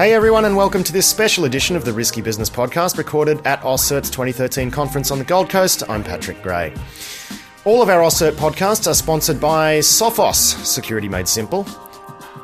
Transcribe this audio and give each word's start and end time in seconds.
Hey 0.00 0.14
everyone, 0.14 0.46
and 0.46 0.56
welcome 0.56 0.82
to 0.84 0.94
this 0.94 1.06
special 1.06 1.44
edition 1.44 1.76
of 1.76 1.84
the 1.84 1.92
Risky 1.92 2.22
Business 2.22 2.48
Podcast 2.48 2.96
recorded 2.96 3.46
at 3.46 3.60
AusCert's 3.60 4.08
2013 4.08 4.70
conference 4.70 5.10
on 5.10 5.18
the 5.18 5.26
Gold 5.26 5.50
Coast. 5.50 5.82
I'm 5.90 6.02
Patrick 6.02 6.42
Gray. 6.42 6.72
All 7.66 7.82
of 7.82 7.90
our 7.90 8.00
AusCert 8.00 8.32
podcasts 8.32 8.90
are 8.90 8.94
sponsored 8.94 9.38
by 9.38 9.80
Sophos, 9.80 10.64
security 10.64 11.06
made 11.06 11.28
simple, 11.28 11.64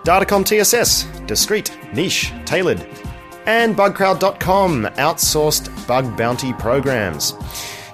Datacom 0.04 0.44
TSS, 0.44 1.04
discreet, 1.20 1.74
niche, 1.94 2.30
tailored, 2.44 2.86
and 3.46 3.74
Bugcrowd.com, 3.74 4.84
outsourced 4.98 5.86
bug 5.86 6.14
bounty 6.14 6.52
programs. 6.52 7.32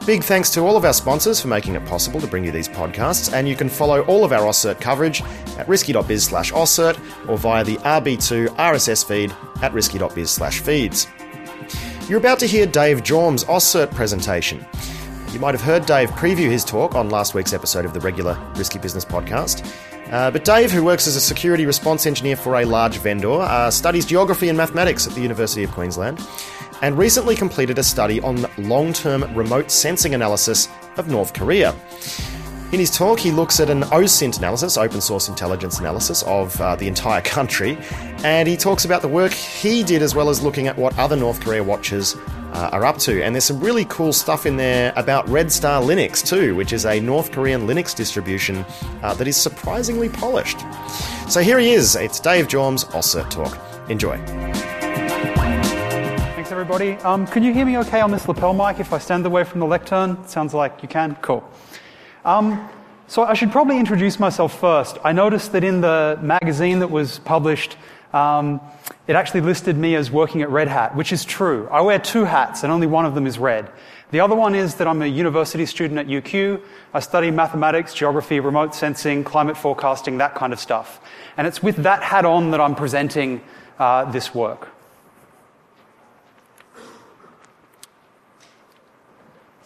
Big 0.04 0.24
thanks 0.24 0.50
to 0.50 0.62
all 0.62 0.76
of 0.76 0.84
our 0.84 0.92
sponsors 0.92 1.40
for 1.40 1.46
making 1.46 1.76
it 1.76 1.86
possible 1.86 2.20
to 2.20 2.26
bring 2.26 2.44
you 2.44 2.50
these 2.50 2.68
podcasts, 2.68 3.32
and 3.32 3.48
you 3.48 3.54
can 3.54 3.68
follow 3.68 4.02
all 4.06 4.24
of 4.24 4.32
our 4.32 4.40
AusCert 4.40 4.80
coverage 4.80 5.22
at 5.56 5.68
risky.biz 5.68 6.24
slash 6.24 6.50
AusCert 6.50 6.98
or 7.28 7.38
via 7.38 7.62
the 7.62 7.76
RB2 7.76 8.48
RSS 8.48 9.06
feed 9.06 9.32
at 9.62 9.72
risky.biz 9.72 10.28
slash 10.28 10.58
feeds. 10.58 11.06
You're 12.08 12.18
about 12.18 12.40
to 12.40 12.46
hear 12.46 12.66
Dave 12.66 13.04
Jorm's 13.04 13.44
AusCert 13.44 13.94
presentation. 13.94 14.66
You 15.30 15.38
might 15.38 15.54
have 15.54 15.62
heard 15.62 15.86
Dave 15.86 16.10
preview 16.10 16.50
his 16.50 16.64
talk 16.64 16.96
on 16.96 17.08
last 17.08 17.34
week's 17.34 17.52
episode 17.52 17.84
of 17.84 17.94
the 17.94 18.00
regular 18.00 18.36
Risky 18.56 18.80
Business 18.80 19.04
podcast. 19.04 19.64
Uh, 20.10 20.32
but 20.32 20.44
Dave, 20.44 20.72
who 20.72 20.82
works 20.82 21.06
as 21.06 21.14
a 21.14 21.20
security 21.20 21.64
response 21.64 22.06
engineer 22.06 22.34
for 22.34 22.56
a 22.56 22.64
large 22.64 22.98
vendor, 22.98 23.40
uh, 23.40 23.70
studies 23.70 24.04
geography 24.04 24.48
and 24.48 24.58
mathematics 24.58 25.06
at 25.06 25.14
the 25.14 25.20
University 25.20 25.62
of 25.62 25.70
Queensland 25.70 26.20
and 26.82 26.98
recently 26.98 27.34
completed 27.34 27.78
a 27.78 27.82
study 27.82 28.20
on 28.20 28.46
long 28.58 28.92
term 28.92 29.24
remote 29.34 29.70
sensing 29.70 30.14
analysis 30.14 30.68
of 30.98 31.08
North 31.08 31.32
Korea. 31.32 31.74
In 32.72 32.78
his 32.78 32.90
talk, 32.90 33.18
he 33.18 33.30
looks 33.30 33.60
at 33.60 33.68
an 33.68 33.82
OSINT 33.82 34.38
analysis, 34.38 34.78
open 34.78 35.00
source 35.02 35.28
intelligence 35.28 35.78
analysis, 35.78 36.22
of 36.22 36.58
uh, 36.58 36.74
the 36.74 36.88
entire 36.88 37.20
country, 37.20 37.76
and 38.24 38.48
he 38.48 38.56
talks 38.56 38.86
about 38.86 39.02
the 39.02 39.08
work 39.08 39.32
he 39.32 39.82
did 39.82 40.00
as 40.00 40.14
well 40.14 40.30
as 40.30 40.42
looking 40.42 40.68
at 40.68 40.76
what 40.76 40.98
other 40.98 41.14
North 41.14 41.40
Korea 41.40 41.62
watchers 41.62 42.16
uh, 42.54 42.70
are 42.72 42.86
up 42.86 42.96
to. 42.98 43.22
And 43.22 43.34
there's 43.34 43.44
some 43.44 43.60
really 43.60 43.84
cool 43.86 44.12
stuff 44.12 44.46
in 44.46 44.56
there 44.56 44.94
about 44.96 45.28
Red 45.28 45.52
Star 45.52 45.82
Linux 45.82 46.26
too, 46.26 46.54
which 46.54 46.72
is 46.72 46.86
a 46.86 46.98
North 46.98 47.30
Korean 47.30 47.66
Linux 47.66 47.94
distribution 47.94 48.64
uh, 49.02 49.12
that 49.14 49.28
is 49.28 49.36
surprisingly 49.36 50.08
polished. 50.08 50.60
So 51.28 51.40
here 51.40 51.58
he 51.58 51.72
is. 51.72 51.94
It's 51.94 52.20
Dave 52.20 52.48
Jorm's 52.48 52.84
AusCert 52.86 53.28
Talk. 53.28 53.58
Enjoy 53.90 54.16
everybody. 56.62 56.92
Um, 57.02 57.26
can 57.26 57.42
you 57.42 57.52
hear 57.52 57.66
me 57.66 57.76
okay 57.78 58.00
on 58.00 58.12
this 58.12 58.28
lapel 58.28 58.54
mic 58.54 58.78
if 58.78 58.92
I 58.92 58.98
stand 58.98 59.26
away 59.26 59.42
from 59.42 59.58
the 59.58 59.66
lectern? 59.66 60.24
Sounds 60.28 60.54
like 60.54 60.80
you 60.80 60.88
can. 60.88 61.16
Cool. 61.16 61.42
Um, 62.24 62.68
so 63.08 63.24
I 63.24 63.34
should 63.34 63.50
probably 63.50 63.80
introduce 63.80 64.20
myself 64.20 64.60
first. 64.60 64.96
I 65.02 65.10
noticed 65.10 65.50
that 65.52 65.64
in 65.64 65.80
the 65.80 66.20
magazine 66.22 66.78
that 66.78 66.88
was 66.88 67.18
published, 67.18 67.76
um, 68.12 68.60
it 69.08 69.16
actually 69.16 69.40
listed 69.40 69.76
me 69.76 69.96
as 69.96 70.12
working 70.12 70.40
at 70.40 70.50
Red 70.50 70.68
Hat, 70.68 70.94
which 70.94 71.12
is 71.12 71.24
true. 71.24 71.66
I 71.68 71.80
wear 71.80 71.98
two 71.98 72.24
hats, 72.24 72.62
and 72.62 72.72
only 72.72 72.86
one 72.86 73.06
of 73.06 73.16
them 73.16 73.26
is 73.26 73.40
red. 73.40 73.68
The 74.12 74.20
other 74.20 74.36
one 74.36 74.54
is 74.54 74.76
that 74.76 74.86
I'm 74.86 75.02
a 75.02 75.06
university 75.06 75.66
student 75.66 75.98
at 75.98 76.06
UQ. 76.06 76.62
I 76.94 77.00
study 77.00 77.32
mathematics, 77.32 77.92
geography, 77.92 78.38
remote 78.38 78.72
sensing, 78.72 79.24
climate 79.24 79.56
forecasting, 79.56 80.18
that 80.18 80.36
kind 80.36 80.52
of 80.52 80.60
stuff. 80.60 81.00
And 81.36 81.44
it's 81.44 81.60
with 81.60 81.78
that 81.78 82.04
hat 82.04 82.24
on 82.24 82.52
that 82.52 82.60
I'm 82.60 82.76
presenting 82.76 83.40
uh, 83.80 84.04
this 84.12 84.32
work. 84.32 84.71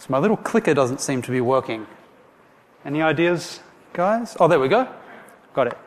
So 0.06 0.12
my 0.12 0.18
little 0.18 0.36
clicker 0.36 0.72
doesn't 0.72 1.00
seem 1.00 1.20
to 1.22 1.32
be 1.32 1.40
working. 1.40 1.84
Any 2.84 3.02
ideas, 3.02 3.58
guys? 3.92 4.36
Oh, 4.38 4.46
there 4.46 4.60
we 4.60 4.68
go. 4.68 4.88
Got 5.52 5.66
it. 5.66 5.78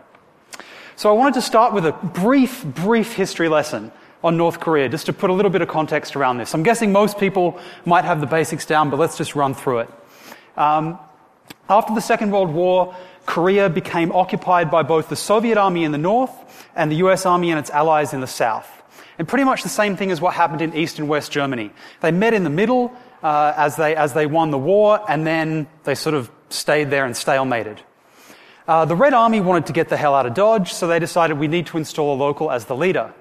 So 0.97 1.09
I 1.09 1.13
wanted 1.13 1.35
to 1.35 1.41
start 1.41 1.73
with 1.73 1.85
a 1.85 1.93
brief, 1.93 2.65
brief 2.65 3.13
history 3.13 3.47
lesson 3.47 3.93
on 4.21 4.35
North 4.35 4.59
Korea, 4.59 4.89
just 4.89 5.05
to 5.05 5.13
put 5.13 5.29
a 5.29 5.33
little 5.33 5.49
bit 5.49 5.61
of 5.61 5.69
context 5.69 6.17
around 6.17 6.37
this. 6.37 6.53
I'm 6.53 6.63
guessing 6.63 6.91
most 6.91 7.17
people 7.17 7.57
might 7.85 8.03
have 8.03 8.19
the 8.19 8.27
basics 8.27 8.65
down, 8.65 8.89
but 8.89 8.99
let's 8.99 9.17
just 9.17 9.35
run 9.35 9.53
through 9.53 9.79
it. 9.79 9.89
Um, 10.57 10.99
after 11.69 11.95
the 11.95 12.01
Second 12.01 12.31
World 12.31 12.51
War, 12.51 12.93
Korea 13.25 13.69
became 13.69 14.11
occupied 14.11 14.69
by 14.69 14.83
both 14.83 15.07
the 15.07 15.15
Soviet 15.15 15.57
army 15.57 15.85
in 15.85 15.93
the 15.93 15.97
north 15.97 16.67
and 16.75 16.91
the 16.91 16.97
US 16.97 17.25
army 17.25 17.51
and 17.51 17.59
its 17.59 17.69
allies 17.69 18.13
in 18.13 18.19
the 18.19 18.27
south. 18.27 18.69
And 19.17 19.25
pretty 19.25 19.45
much 19.45 19.63
the 19.63 19.69
same 19.69 19.95
thing 19.95 20.11
as 20.11 20.19
what 20.19 20.33
happened 20.33 20.61
in 20.61 20.75
East 20.75 20.99
and 20.99 21.07
West 21.07 21.31
Germany. 21.31 21.71
They 22.01 22.11
met 22.11 22.33
in 22.33 22.43
the 22.43 22.49
middle 22.49 22.93
uh, 23.23 23.53
as, 23.55 23.75
they, 23.75 23.95
as 23.95 24.13
they 24.13 24.25
won 24.25 24.51
the 24.51 24.57
war, 24.57 24.99
and 25.09 25.25
then 25.25 25.67
they 25.83 25.95
sort 25.95 26.15
of 26.15 26.31
stayed 26.49 26.89
there 26.89 27.05
and 27.05 27.15
stalemated. 27.15 27.77
Uh, 28.67 28.85
the 28.85 28.95
Red 28.95 29.13
Army 29.13 29.41
wanted 29.41 29.65
to 29.67 29.73
get 29.73 29.89
the 29.89 29.97
hell 29.97 30.13
out 30.13 30.25
of 30.25 30.33
Dodge, 30.33 30.73
so 30.73 30.87
they 30.87 30.99
decided 30.99 31.39
we 31.39 31.47
need 31.47 31.65
to 31.67 31.77
install 31.77 32.13
a 32.13 32.17
local 32.17 32.51
as 32.51 32.65
the 32.65 32.75
leader. 32.75 33.13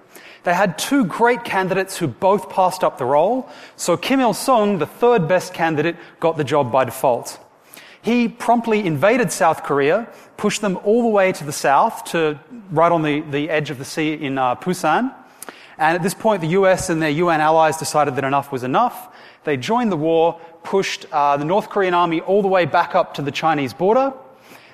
They 0.44 0.54
had 0.54 0.78
two 0.78 1.04
great 1.04 1.44
candidates 1.44 1.96
who 1.96 2.06
both 2.06 2.50
passed 2.50 2.84
up 2.84 2.98
the 2.98 3.04
role, 3.04 3.48
so 3.76 3.96
Kim 3.96 4.20
Il 4.20 4.34
sung, 4.34 4.78
the 4.78 4.86
third 4.86 5.26
best 5.26 5.52
candidate, 5.52 5.96
got 6.20 6.36
the 6.36 6.44
job 6.44 6.70
by 6.70 6.84
default. 6.84 7.38
He 8.00 8.28
promptly 8.28 8.86
invaded 8.86 9.32
South 9.32 9.64
Korea, 9.64 10.08
pushed 10.36 10.60
them 10.60 10.78
all 10.84 11.02
the 11.02 11.08
way 11.08 11.32
to 11.32 11.44
the 11.44 11.52
south, 11.52 12.04
to 12.12 12.38
right 12.70 12.92
on 12.92 13.02
the, 13.02 13.20
the 13.22 13.50
edge 13.50 13.70
of 13.70 13.78
the 13.78 13.84
sea 13.84 14.12
in 14.12 14.38
uh, 14.38 14.54
Busan. 14.56 15.12
And 15.78 15.96
at 15.96 16.02
this 16.02 16.14
point, 16.14 16.40
the 16.40 16.48
US 16.48 16.90
and 16.90 17.02
their 17.02 17.10
UN 17.10 17.40
allies 17.40 17.76
decided 17.76 18.16
that 18.16 18.24
enough 18.24 18.52
was 18.52 18.62
enough, 18.62 19.08
they 19.48 19.56
joined 19.56 19.90
the 19.90 19.96
war, 19.96 20.38
pushed 20.62 21.06
uh, 21.10 21.36
the 21.38 21.44
North 21.44 21.70
Korean 21.70 21.94
army 21.94 22.20
all 22.20 22.42
the 22.42 22.48
way 22.48 22.66
back 22.66 22.94
up 22.94 23.14
to 23.14 23.22
the 23.22 23.30
Chinese 23.32 23.72
border. 23.72 24.12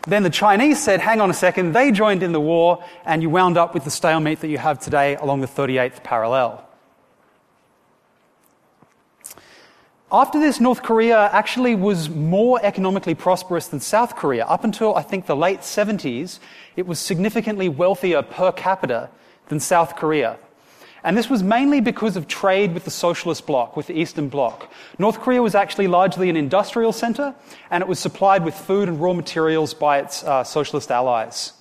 Then 0.07 0.25
the 0.25 0.31
Chinese 0.31 0.83
said, 0.83 1.01
hang 1.01 1.21
on 1.21 1.31
a 1.31 1.35
second, 1.35 1.73
they 1.73 1.93
joined 1.93 2.23
in 2.25 2.33
the 2.33 2.41
war, 2.41 2.85
and 3.07 3.23
you 3.23 3.31
wound 3.31 3.57
up 3.57 3.73
with 3.73 3.85
the 3.85 3.91
stalemate 3.91 4.41
that 4.41 4.49
you 4.49 4.59
have 4.59 4.81
today 4.81 5.15
along 5.17 5.41
the 5.41 5.47
38th 5.47 6.03
parallel. 6.03 6.67
After 10.11 10.39
this, 10.39 10.61
North 10.61 10.83
Korea 10.83 11.31
actually 11.33 11.75
was 11.75 12.11
more 12.11 12.61
economically 12.63 13.15
prosperous 13.15 13.69
than 13.69 13.81
South 13.81 14.17
Korea. 14.17 14.45
Up 14.45 14.65
until, 14.65 14.95
I 14.95 15.03
think, 15.03 15.27
the 15.27 15.37
late 15.37 15.61
70s, 15.61 16.41
it 16.77 16.87
was 16.87 16.99
significantly 16.99 17.69
wealthier 17.69 18.23
per 18.23 18.53
capita 18.53 19.09
than 19.49 19.61
South 19.61 19.97
Korea. 19.97 20.37
And 21.05 21.19
this 21.19 21.29
was 21.29 21.43
mainly 21.43 21.83
because 21.83 22.17
of 22.17 22.27
trade 22.27 22.73
with 22.73 22.85
the 22.85 22.91
socialist 22.91 23.47
bloc, 23.47 23.77
with 23.77 23.89
the 23.89 23.93
Eastern 23.93 24.31
Bloc. 24.31 24.73
North 24.99 25.21
Korea 25.21 25.43
was 25.43 25.55
actually 25.55 25.87
largely 25.87 26.31
an 26.31 26.37
industrial 26.37 26.93
center, 26.93 27.35
and 27.71 27.83
it 27.83 27.89
was 27.89 27.99
supplied 27.99 28.43
with 28.43 28.55
food 28.55 28.89
and 28.89 28.99
raw 28.99 29.13
materials 29.13 29.75
by 29.75 29.99
its 29.99 30.25
uh, 30.25 30.43
socialist 30.43 30.91
allies. 30.91 31.53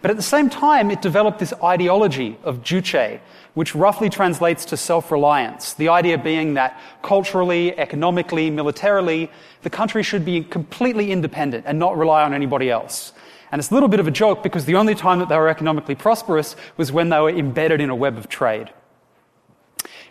But 0.00 0.12
at 0.12 0.16
the 0.16 0.22
same 0.22 0.48
time, 0.48 0.92
it 0.92 1.02
developed 1.02 1.40
this 1.40 1.52
ideology 1.60 2.38
of 2.44 2.62
Juche, 2.62 3.18
which 3.54 3.74
roughly 3.74 4.08
translates 4.10 4.64
to 4.66 4.76
self-reliance. 4.76 5.74
The 5.74 5.88
idea 5.88 6.16
being 6.16 6.54
that 6.54 6.80
culturally, 7.02 7.76
economically, 7.76 8.48
militarily, 8.48 9.28
the 9.62 9.70
country 9.70 10.04
should 10.04 10.24
be 10.24 10.44
completely 10.44 11.10
independent 11.10 11.64
and 11.66 11.80
not 11.80 11.96
rely 11.96 12.22
on 12.22 12.32
anybody 12.32 12.70
else. 12.70 13.12
And 13.50 13.58
it's 13.58 13.72
a 13.72 13.74
little 13.74 13.88
bit 13.88 13.98
of 13.98 14.06
a 14.06 14.12
joke 14.12 14.44
because 14.44 14.66
the 14.66 14.76
only 14.76 14.94
time 14.94 15.18
that 15.18 15.28
they 15.28 15.36
were 15.36 15.48
economically 15.48 15.96
prosperous 15.96 16.54
was 16.76 16.92
when 16.92 17.08
they 17.08 17.18
were 17.18 17.30
embedded 17.30 17.80
in 17.80 17.90
a 17.90 17.96
web 17.96 18.16
of 18.16 18.28
trade. 18.28 18.70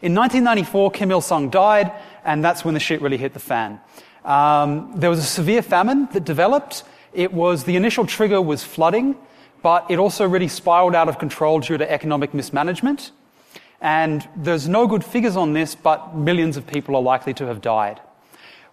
In 0.03 0.14
1994, 0.16 0.91
Kim 0.91 1.12
Il 1.12 1.22
sung 1.22 1.50
died, 1.50 1.90
and 2.25 2.44
that's 2.44 2.66
when 2.66 2.74
the 2.74 2.80
shit 2.81 3.02
really 3.02 3.16
hit 3.16 3.31
the 3.31 3.40
fan. 3.40 3.80
Um, 4.25 4.91
there 4.97 5.09
was 5.09 5.19
a 5.19 5.24
severe 5.24 5.62
famine 5.62 6.09
that 6.12 6.25
developed. 6.25 6.84
It 7.14 7.31
was 7.31 7.64
the 7.64 7.78
initial 7.78 8.06
trigger 8.06 8.42
was 8.42 8.66
flooding, 8.66 9.16
but 9.62 9.90
it 9.90 10.00
also 10.00 10.28
really 10.28 10.50
spiraled 10.50 10.94
out 10.94 11.08
of 11.08 11.19
control 11.19 11.62
due 11.62 11.78
to 11.78 11.90
economic 11.90 12.34
mismanagement. 12.34 13.12
And 13.80 14.28
there's 14.36 14.68
no 14.68 14.88
good 14.88 15.06
figures 15.06 15.38
on 15.38 15.53
this, 15.53 15.74
but 15.74 16.18
millions 16.18 16.58
of 16.58 16.68
people 16.68 16.97
are 16.97 17.02
likely 17.02 17.34
to 17.36 17.47
have 17.47 17.62
died. 17.62 18.02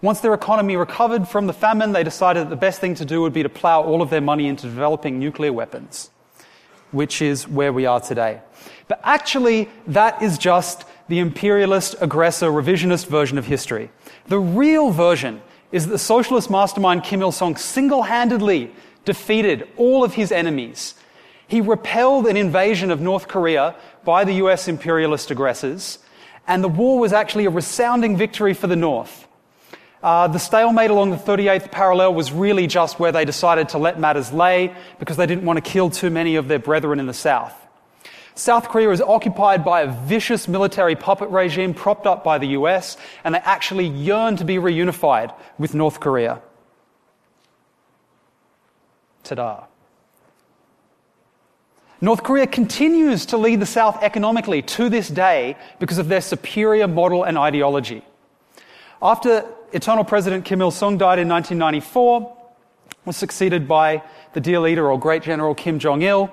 Once 0.02 0.18
their 0.18 0.34
economy 0.34 0.74
recovered 0.74 1.28
from 1.28 1.46
the 1.46 1.52
famine, 1.52 1.92
they 1.92 2.02
decided 2.02 2.46
that 2.46 2.50
the 2.50 2.56
best 2.56 2.80
thing 2.80 2.96
to 2.96 3.04
do 3.04 3.20
would 3.20 3.32
be 3.32 3.44
to 3.44 3.48
plow 3.48 3.84
all 3.84 4.02
of 4.02 4.10
their 4.10 4.20
money 4.20 4.48
into 4.48 4.66
developing 4.66 5.20
nuclear 5.20 5.52
weapons, 5.52 6.10
which 6.90 7.22
is 7.22 7.46
where 7.46 7.72
we 7.72 7.86
are 7.86 8.00
today. 8.00 8.40
But 8.88 9.00
actually, 9.04 9.68
that 9.86 10.20
is 10.20 10.36
just 10.36 10.84
the 11.10 11.18
imperialist, 11.18 11.96
aggressor, 12.00 12.46
revisionist 12.46 13.08
version 13.08 13.36
of 13.36 13.44
history. 13.44 13.90
The 14.28 14.38
real 14.38 14.92
version 14.92 15.42
is 15.72 15.86
that 15.86 15.90
the 15.90 15.98
socialist 15.98 16.48
mastermind 16.48 17.02
Kim 17.02 17.20
Il 17.20 17.32
sung 17.32 17.56
single 17.56 18.04
handedly 18.04 18.72
defeated 19.04 19.68
all 19.76 20.04
of 20.04 20.14
his 20.14 20.30
enemies. 20.30 20.94
He 21.48 21.60
repelled 21.60 22.28
an 22.28 22.36
invasion 22.36 22.92
of 22.92 23.00
North 23.00 23.26
Korea 23.26 23.74
by 24.04 24.22
the 24.22 24.34
US 24.34 24.68
imperialist 24.68 25.32
aggressors, 25.32 25.98
and 26.46 26.62
the 26.62 26.68
war 26.68 27.00
was 27.00 27.12
actually 27.12 27.46
a 27.46 27.50
resounding 27.50 28.16
victory 28.16 28.54
for 28.54 28.68
the 28.68 28.76
North. 28.76 29.26
Uh, 30.04 30.28
the 30.28 30.38
stalemate 30.38 30.92
along 30.92 31.10
the 31.10 31.16
38th 31.16 31.72
parallel 31.72 32.14
was 32.14 32.30
really 32.30 32.68
just 32.68 33.00
where 33.00 33.10
they 33.10 33.24
decided 33.24 33.70
to 33.70 33.78
let 33.78 33.98
matters 33.98 34.32
lay 34.32 34.72
because 35.00 35.16
they 35.16 35.26
didn't 35.26 35.44
want 35.44 35.56
to 35.56 35.70
kill 35.70 35.90
too 35.90 36.08
many 36.08 36.36
of 36.36 36.46
their 36.46 36.60
brethren 36.60 37.00
in 37.00 37.06
the 37.06 37.12
South. 37.12 37.59
South 38.34 38.68
Korea 38.68 38.90
is 38.90 39.00
occupied 39.00 39.64
by 39.64 39.82
a 39.82 39.90
vicious 39.90 40.48
military 40.48 40.96
puppet 40.96 41.28
regime 41.30 41.74
propped 41.74 42.06
up 42.06 42.24
by 42.24 42.38
the 42.38 42.48
US, 42.48 42.96
and 43.24 43.34
they 43.34 43.40
actually 43.40 43.86
yearn 43.86 44.36
to 44.36 44.44
be 44.44 44.56
reunified 44.56 45.34
with 45.58 45.74
North 45.74 46.00
Korea. 46.00 46.40
Ta 49.24 49.34
da. 49.34 49.64
North 52.00 52.22
Korea 52.22 52.46
continues 52.46 53.26
to 53.26 53.36
lead 53.36 53.60
the 53.60 53.66
South 53.66 54.02
economically 54.02 54.62
to 54.62 54.88
this 54.88 55.08
day 55.08 55.56
because 55.78 55.98
of 55.98 56.08
their 56.08 56.22
superior 56.22 56.88
model 56.88 57.24
and 57.24 57.36
ideology. 57.36 58.02
After 59.02 59.44
eternal 59.72 60.04
President 60.04 60.46
Kim 60.46 60.62
Il 60.62 60.70
sung 60.70 60.96
died 60.96 61.18
in 61.18 61.28
1994, 61.28 62.36
was 63.04 63.16
succeeded 63.16 63.66
by 63.68 64.02
the 64.32 64.40
dear 64.40 64.60
leader 64.60 64.90
or 64.90 64.98
great 64.98 65.22
general 65.22 65.54
Kim 65.54 65.78
Jong 65.78 66.02
il, 66.02 66.32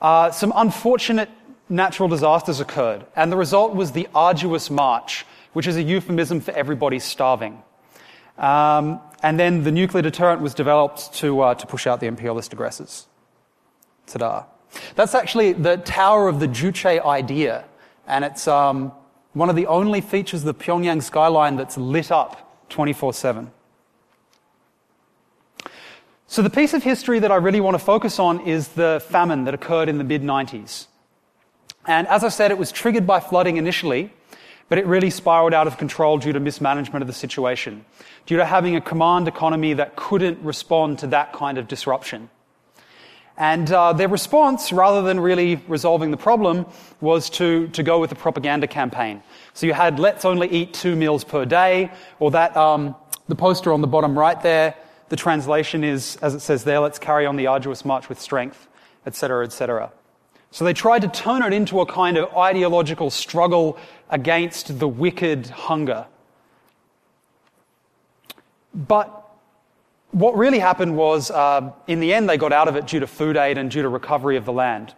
uh, 0.00 0.30
some 0.30 0.52
unfortunate 0.54 1.28
natural 1.68 2.08
disasters 2.08 2.60
occurred, 2.60 3.06
and 3.14 3.30
the 3.30 3.36
result 3.36 3.74
was 3.74 3.92
the 3.92 4.08
arduous 4.14 4.70
march, 4.70 5.24
which 5.52 5.66
is 5.66 5.76
a 5.76 5.82
euphemism 5.82 6.40
for 6.40 6.52
everybody 6.52 6.98
starving. 6.98 7.62
Um, 8.38 9.00
and 9.22 9.38
then 9.38 9.64
the 9.64 9.72
nuclear 9.72 10.02
deterrent 10.02 10.40
was 10.40 10.54
developed 10.54 11.12
to, 11.14 11.40
uh, 11.40 11.54
to 11.54 11.66
push 11.66 11.86
out 11.86 12.00
the 12.00 12.06
imperialist 12.06 12.52
aggressors. 12.52 13.06
Ta-da. 14.06 14.44
That's 14.94 15.14
actually 15.14 15.52
the 15.52 15.76
Tower 15.78 16.28
of 16.28 16.40
the 16.40 16.48
Juche 16.48 17.00
idea, 17.04 17.64
and 18.06 18.24
it's 18.24 18.48
um, 18.48 18.92
one 19.32 19.50
of 19.50 19.56
the 19.56 19.66
only 19.66 20.00
features 20.00 20.40
of 20.40 20.46
the 20.46 20.64
Pyongyang 20.64 21.02
skyline 21.02 21.56
that's 21.56 21.76
lit 21.76 22.10
up 22.10 22.68
24 22.70 23.12
7. 23.12 23.50
So, 26.32 26.42
the 26.42 26.48
piece 26.48 26.74
of 26.74 26.84
history 26.84 27.18
that 27.18 27.32
I 27.32 27.34
really 27.34 27.58
want 27.58 27.74
to 27.74 27.80
focus 27.80 28.20
on 28.20 28.46
is 28.46 28.68
the 28.68 29.04
famine 29.08 29.46
that 29.46 29.54
occurred 29.54 29.88
in 29.88 29.98
the 29.98 30.04
mid 30.04 30.22
90s. 30.22 30.86
And 31.86 32.06
as 32.06 32.22
I 32.22 32.28
said, 32.28 32.52
it 32.52 32.56
was 32.56 32.70
triggered 32.70 33.04
by 33.04 33.18
flooding 33.18 33.56
initially, 33.56 34.12
but 34.68 34.78
it 34.78 34.86
really 34.86 35.10
spiraled 35.10 35.52
out 35.52 35.66
of 35.66 35.76
control 35.76 36.18
due 36.18 36.32
to 36.32 36.38
mismanagement 36.38 37.02
of 37.02 37.08
the 37.08 37.12
situation, 37.12 37.84
due 38.26 38.36
to 38.36 38.44
having 38.44 38.76
a 38.76 38.80
command 38.80 39.26
economy 39.26 39.72
that 39.72 39.96
couldn't 39.96 40.40
respond 40.40 41.00
to 41.00 41.08
that 41.08 41.32
kind 41.32 41.58
of 41.58 41.66
disruption. 41.66 42.30
And 43.36 43.68
uh, 43.72 43.92
their 43.92 44.06
response, 44.06 44.72
rather 44.72 45.02
than 45.02 45.18
really 45.18 45.56
resolving 45.66 46.12
the 46.12 46.16
problem, 46.16 46.66
was 47.00 47.28
to, 47.30 47.66
to 47.70 47.82
go 47.82 47.98
with 47.98 48.12
a 48.12 48.14
propaganda 48.14 48.68
campaign. 48.68 49.20
So 49.52 49.66
you 49.66 49.72
had 49.72 49.98
let's 49.98 50.24
only 50.24 50.48
eat 50.48 50.74
two 50.74 50.94
meals 50.94 51.24
per 51.24 51.44
day, 51.44 51.90
or 52.20 52.30
that 52.30 52.56
um, 52.56 52.94
the 53.26 53.34
poster 53.34 53.72
on 53.72 53.80
the 53.80 53.88
bottom 53.88 54.16
right 54.16 54.40
there, 54.40 54.76
the 55.10 55.16
translation 55.16 55.84
is, 55.84 56.16
as 56.22 56.34
it 56.34 56.40
says 56.40 56.64
there, 56.64 56.80
let's 56.80 56.98
carry 56.98 57.26
on 57.26 57.36
the 57.36 57.48
arduous 57.48 57.84
march 57.84 58.08
with 58.08 58.18
strength, 58.18 58.68
etc., 59.04 59.44
etc. 59.44 59.92
So 60.52 60.64
they 60.64 60.72
tried 60.72 61.02
to 61.02 61.08
turn 61.08 61.42
it 61.42 61.52
into 61.52 61.80
a 61.80 61.86
kind 61.86 62.16
of 62.16 62.34
ideological 62.36 63.10
struggle 63.10 63.76
against 64.08 64.78
the 64.78 64.88
wicked 64.88 65.48
hunger. 65.48 66.06
But 68.72 69.28
what 70.12 70.36
really 70.36 70.60
happened 70.60 70.96
was, 70.96 71.30
uh, 71.30 71.72
in 71.88 71.98
the 71.98 72.14
end, 72.14 72.28
they 72.28 72.36
got 72.36 72.52
out 72.52 72.68
of 72.68 72.76
it 72.76 72.86
due 72.86 73.00
to 73.00 73.06
food 73.08 73.36
aid 73.36 73.58
and 73.58 73.68
due 73.68 73.82
to 73.82 73.88
recovery 73.88 74.36
of 74.36 74.44
the 74.44 74.52
land. 74.52 74.94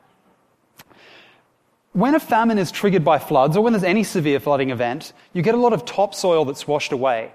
When 1.93 2.15
a 2.15 2.21
famine 2.21 2.59
is 2.59 2.71
triggered 2.71 3.05
by 3.05 3.19
floods, 3.19 3.57
or 3.57 3.63
when 3.63 3.73
there's 3.73 3.83
any 3.83 4.05
severe 4.05 4.41
flooding 4.41 4.71
event, 4.71 5.15
you 5.33 5.41
get 5.41 5.55
a 5.55 5.59
lot 5.59 5.73
of 5.73 5.87
topsoil 5.87 6.45
that's 6.45 6.67
washed 6.67 6.93
away. 6.93 7.33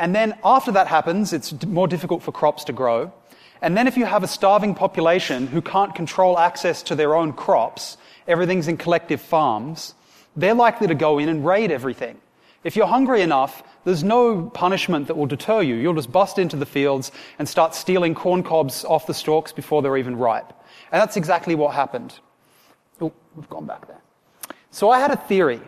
And 0.00 0.14
then 0.14 0.38
after 0.42 0.72
that 0.72 0.86
happens, 0.86 1.34
it's 1.34 1.52
more 1.66 1.86
difficult 1.86 2.22
for 2.22 2.32
crops 2.32 2.64
to 2.64 2.72
grow. 2.72 3.12
And 3.60 3.76
then 3.76 3.86
if 3.86 3.98
you 3.98 4.06
have 4.06 4.22
a 4.22 4.26
starving 4.26 4.74
population 4.74 5.46
who 5.46 5.60
can't 5.60 5.94
control 5.94 6.38
access 6.38 6.82
to 6.84 6.94
their 6.94 7.14
own 7.14 7.34
crops, 7.34 7.98
everything's 8.26 8.66
in 8.66 8.78
collective 8.78 9.20
farms, 9.20 9.94
they're 10.34 10.54
likely 10.54 10.86
to 10.86 10.94
go 10.94 11.18
in 11.18 11.28
and 11.28 11.44
raid 11.44 11.70
everything. 11.70 12.18
If 12.64 12.76
you're 12.76 12.86
hungry 12.86 13.20
enough, 13.20 13.62
there's 13.84 14.02
no 14.02 14.48
punishment 14.48 15.06
that 15.08 15.18
will 15.18 15.26
deter 15.26 15.60
you. 15.60 15.74
You'll 15.74 15.94
just 15.94 16.10
bust 16.10 16.38
into 16.38 16.56
the 16.56 16.66
fields 16.66 17.12
and 17.38 17.46
start 17.46 17.74
stealing 17.74 18.14
corn 18.14 18.42
cobs 18.42 18.86
off 18.86 19.06
the 19.06 19.14
stalks 19.14 19.52
before 19.52 19.82
they're 19.82 19.98
even 19.98 20.16
ripe. 20.16 20.52
And 20.92 21.00
that's 21.00 21.18
exactly 21.18 21.54
what 21.54 21.74
happened. 21.74 22.18
Oh, 23.02 23.12
we've 23.34 23.50
gone 23.50 23.66
back 23.66 23.86
there. 23.86 24.00
So 24.70 24.88
I 24.88 24.98
had 24.98 25.10
a 25.10 25.16
theory 25.16 25.60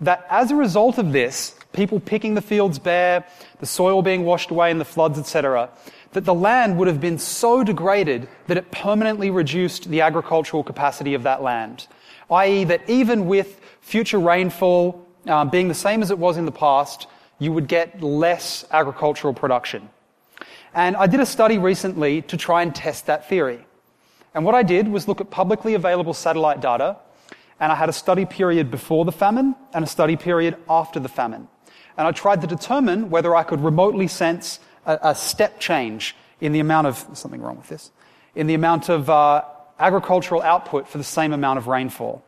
that 0.00 0.26
as 0.28 0.50
a 0.50 0.56
result 0.56 0.98
of 0.98 1.12
this, 1.12 1.55
people 1.76 2.00
picking 2.00 2.34
the 2.34 2.42
fields 2.42 2.78
bare, 2.78 3.24
the 3.60 3.66
soil 3.66 4.02
being 4.02 4.24
washed 4.24 4.50
away 4.50 4.70
in 4.70 4.78
the 4.78 4.84
floods, 4.84 5.18
etc., 5.18 5.70
that 6.12 6.24
the 6.24 6.34
land 6.34 6.78
would 6.78 6.88
have 6.88 7.00
been 7.00 7.18
so 7.18 7.62
degraded 7.62 8.26
that 8.46 8.56
it 8.56 8.70
permanently 8.70 9.30
reduced 9.30 9.90
the 9.90 10.00
agricultural 10.00 10.62
capacity 10.62 11.14
of 11.14 11.24
that 11.24 11.42
land. 11.42 11.86
I.e., 12.30 12.64
that 12.64 12.88
even 12.88 13.26
with 13.26 13.60
future 13.82 14.18
rainfall 14.18 15.06
uh, 15.26 15.44
being 15.44 15.68
the 15.68 15.74
same 15.74 16.02
as 16.02 16.10
it 16.10 16.18
was 16.18 16.36
in 16.38 16.46
the 16.46 16.52
past, 16.52 17.06
you 17.38 17.52
would 17.52 17.68
get 17.68 18.02
less 18.02 18.64
agricultural 18.70 19.34
production. 19.34 19.88
And 20.74 20.96
I 20.96 21.06
did 21.06 21.20
a 21.20 21.26
study 21.26 21.58
recently 21.58 22.22
to 22.22 22.36
try 22.36 22.62
and 22.62 22.74
test 22.74 23.06
that 23.06 23.28
theory. 23.28 23.66
And 24.34 24.44
what 24.44 24.54
I 24.54 24.62
did 24.62 24.88
was 24.88 25.08
look 25.08 25.20
at 25.20 25.30
publicly 25.30 25.74
available 25.74 26.14
satellite 26.14 26.60
data, 26.60 26.96
and 27.60 27.72
I 27.72 27.74
had 27.74 27.88
a 27.88 27.92
study 27.92 28.26
period 28.26 28.70
before 28.70 29.04
the 29.04 29.12
famine 29.12 29.54
and 29.72 29.84
a 29.84 29.88
study 29.88 30.16
period 30.16 30.56
after 30.68 31.00
the 31.00 31.08
famine. 31.08 31.48
And 31.96 32.06
I 32.06 32.12
tried 32.12 32.40
to 32.42 32.46
determine 32.46 33.10
whether 33.10 33.34
I 33.34 33.42
could 33.42 33.60
remotely 33.60 34.06
sense 34.08 34.60
a, 34.84 34.98
a 35.02 35.14
step 35.14 35.58
change 35.60 36.14
in 36.40 36.52
the 36.52 36.60
amount 36.60 36.86
of, 36.86 37.06
something 37.14 37.40
wrong 37.40 37.56
with 37.56 37.68
this, 37.68 37.90
in 38.34 38.46
the 38.46 38.54
amount 38.54 38.88
of 38.88 39.08
uh, 39.08 39.42
agricultural 39.78 40.42
output 40.42 40.88
for 40.88 40.98
the 40.98 41.04
same 41.04 41.32
amount 41.32 41.58
of 41.58 41.66
rainfall. 41.66 42.22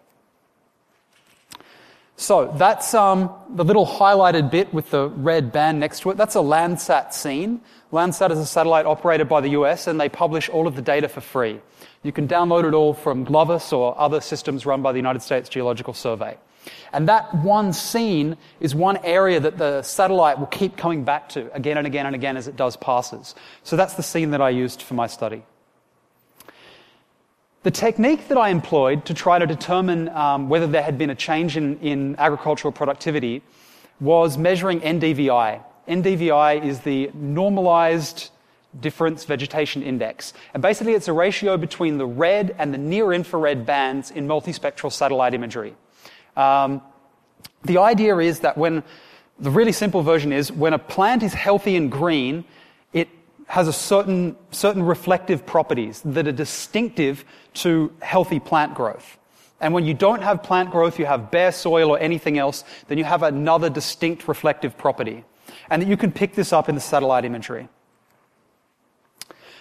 So 2.17 2.53
that's 2.57 2.95
um, 2.95 3.31
the 3.49 3.65
little 3.65 3.87
highlighted 3.87 4.51
bit 4.51 4.75
with 4.75 4.91
the 4.91 5.09
red 5.09 5.53
band 5.53 5.79
next 5.79 6.01
to 6.01 6.11
it. 6.11 6.17
That's 6.17 6.35
a 6.35 6.41
Landsat 6.41 7.13
scene. 7.13 7.61
Landsat 7.93 8.33
is 8.33 8.39
a 8.39 8.47
satellite 8.47 8.87
operated 8.87 9.29
by 9.29 9.41
the 9.41 9.51
US, 9.51 9.87
and 9.87 10.01
they 10.01 10.09
publish 10.09 10.49
all 10.49 10.67
of 10.67 10.75
the 10.75 10.83
data 10.83 11.09
for 11.09 11.21
free. 11.21 11.61
You 12.03 12.11
can 12.11 12.27
download 12.27 12.67
it 12.67 12.75
all 12.75 12.93
from 12.93 13.25
GLOVIS 13.25 13.73
or 13.73 13.99
other 13.99 14.21
systems 14.21 14.67
run 14.67 14.83
by 14.83 14.91
the 14.91 14.99
United 14.99 15.23
States 15.23 15.49
Geological 15.49 15.95
Survey. 15.95 16.37
And 16.93 17.09
that 17.09 17.35
one 17.35 17.73
scene 17.73 18.37
is 18.61 18.75
one 18.75 18.97
area 18.99 19.41
that 19.41 19.59
the 19.59 19.83
satellite 19.83 20.39
will 20.39 20.47
keep 20.47 20.77
coming 20.77 21.05
back 21.05 21.29
to 21.31 21.55
again 21.55 21.79
and 21.79 21.87
again 21.87 22.07
and 22.07 22.15
again 22.15 22.37
as 22.37 22.49
it 22.49 22.57
does 22.57 22.77
passes. 22.77 23.35
So 23.63 23.77
that's 23.77 23.95
the 23.95 24.03
scene 24.03 24.31
that 24.31 24.41
I 24.41 24.51
used 24.51 24.83
for 24.83 24.95
my 24.95 25.07
study. 25.07 25.43
The 27.65 27.71
technique 27.73 28.29
that 28.29 28.39
I 28.39 28.51
employed 28.51 29.05
to 29.07 29.15
try 29.15 29.39
to 29.39 29.47
determine 29.47 30.09
um, 30.11 30.49
whether 30.49 30.67
there 30.67 30.83
had 30.83 30.97
been 30.97 31.11
a 31.11 31.15
change 31.15 31.57
in, 31.57 31.79
in 31.81 32.17
agricultural 32.17 32.73
productivity 32.73 33.43
was 34.01 34.39
measuring 34.39 34.81
NDVI. 34.81 35.61
NDVI 35.89 36.65
is 36.65 36.81
the 36.81 37.11
normalized 37.15 38.31
difference 38.81 39.25
vegetation 39.25 39.83
index. 39.83 40.35
And 40.55 40.63
basically, 40.63 40.93
it's 40.93 41.09
a 41.09 41.13
ratio 41.13 41.57
between 41.57 41.99
the 41.99 42.07
red 42.07 42.55
and 42.59 42.73
the 42.73 42.79
near 42.79 43.13
infrared 43.13 43.67
bands 43.67 44.11
in 44.11 44.29
multispectral 44.29 44.93
satellite 44.93 45.35
imagery. 45.35 45.75
Um, 46.39 46.83
the 47.65 47.79
idea 47.79 48.17
is 48.19 48.41
that 48.41 48.57
when 48.57 48.85
the 49.41 49.51
really 49.51 49.73
simple 49.73 50.03
version 50.03 50.33
is 50.33 50.51
when 50.51 50.73
a 50.73 50.79
plant 50.79 51.23
is 51.23 51.35
healthy 51.35 51.77
and 51.77 51.91
green, 51.91 52.45
it 52.93 53.09
has 53.49 53.67
a 53.67 53.73
certain, 53.73 54.37
certain 54.53 54.83
reflective 54.83 55.45
properties 55.45 56.01
that 56.05 56.29
are 56.29 56.33
distinctive 56.33 57.25
to 57.55 57.93
healthy 58.01 58.39
plant 58.39 58.75
growth. 58.75 59.19
And 59.61 59.75
when 59.75 59.85
you 59.85 59.95
don't 59.95 60.23
have 60.23 60.45
plant 60.45 60.71
growth, 60.71 61.01
you 61.01 61.07
have 61.07 61.33
bare 61.33 61.51
soil 61.51 61.91
or 61.91 61.99
anything 61.99 62.39
else, 62.39 62.63
then 62.87 62.97
you 62.99 63.05
have 63.05 63.25
another 63.25 63.69
distinct 63.69 64.29
reflective 64.29 64.79
property. 64.79 65.25
And 65.71 65.83
that 65.83 65.89
you 65.89 65.97
can 65.97 66.13
pick 66.13 66.35
this 66.35 66.53
up 66.53 66.69
in 66.69 66.77
the 66.77 66.81
satellite 66.81 67.25
imagery. 67.25 67.69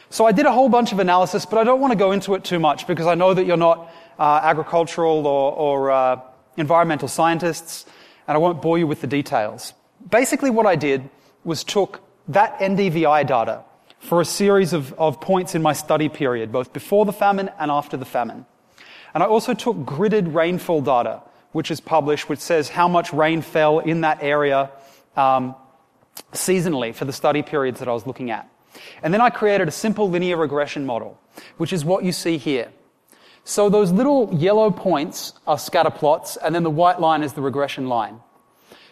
So 0.10 0.26
I 0.26 0.32
did 0.32 0.46
a 0.46 0.52
whole 0.52 0.70
bunch 0.70 0.92
of 0.92 1.00
analysis, 1.00 1.46
but 1.46 1.58
I 1.58 1.64
don't 1.64 1.82
want 1.82 1.92
to 1.92 1.98
go 1.98 2.12
into 2.12 2.36
it 2.36 2.44
too 2.44 2.60
much 2.60 2.86
because 2.86 3.08
I 3.08 3.16
know 3.16 3.34
that 3.34 3.46
you're 3.46 3.58
not 3.58 3.92
uh, 4.20 4.40
agricultural 4.44 5.26
or, 5.26 5.52
or 5.54 5.92
uh, 5.92 6.20
environmental 6.58 7.08
scientists, 7.08 7.86
and 8.28 8.36
I 8.36 8.40
won't 8.40 8.62
bore 8.62 8.78
you 8.78 8.88
with 8.88 9.02
the 9.02 9.08
details. 9.08 9.74
Basically, 10.10 10.50
what 10.50 10.66
I 10.66 10.76
did 10.76 11.10
was 11.44 11.64
took 11.64 12.02
that 12.28 12.60
NDVI 12.60 13.26
data 13.26 13.64
for 14.00 14.22
a 14.22 14.26
series 14.26 14.74
of, 14.74 14.94
of 14.94 15.20
points 15.22 15.56
in 15.56 15.62
my 15.62 15.74
study 15.74 16.10
period, 16.10 16.52
both 16.52 16.74
before 16.74 17.06
the 17.06 17.14
famine 17.14 17.50
and 17.60 17.72
after 17.72 17.98
the 17.98 18.06
famine. 18.06 18.46
And 19.14 19.24
I 19.24 19.26
also 19.28 19.54
took 19.54 19.78
gridded 19.78 20.34
rainfall 20.34 20.82
data, 20.82 21.22
which 21.52 21.72
is 21.72 21.80
published, 21.80 22.30
which 22.30 22.40
says 22.40 22.70
how 22.70 22.88
much 22.88 23.14
rain 23.14 23.42
fell 23.42 23.80
in 23.80 24.02
that 24.02 24.22
area 24.22 24.70
um, 25.16 25.56
seasonally 26.34 26.94
for 26.94 27.06
the 27.06 27.14
study 27.14 27.42
periods 27.42 27.80
that 27.80 27.88
I 27.88 27.94
was 27.94 28.06
looking 28.06 28.30
at. 28.30 28.50
And 29.02 29.14
then 29.14 29.22
I 29.22 29.30
created 29.30 29.68
a 29.68 29.72
simple 29.72 30.10
linear 30.10 30.38
regression 30.38 30.86
model, 30.86 31.20
which 31.58 31.74
is 31.74 31.84
what 31.84 32.04
you 32.04 32.12
see 32.12 32.38
here. 32.38 32.70
So 33.48 33.70
those 33.70 33.94
little 33.94 34.30
yellow 34.34 34.70
points 34.70 35.32
are 35.48 35.58
scatter 35.58 35.90
plots, 35.90 36.36
and 36.36 36.54
then 36.54 36.64
the 36.64 36.70
white 36.70 37.00
line 37.00 37.24
is 37.24 37.32
the 37.32 37.42
regression 37.42 37.88
line. 37.88 38.20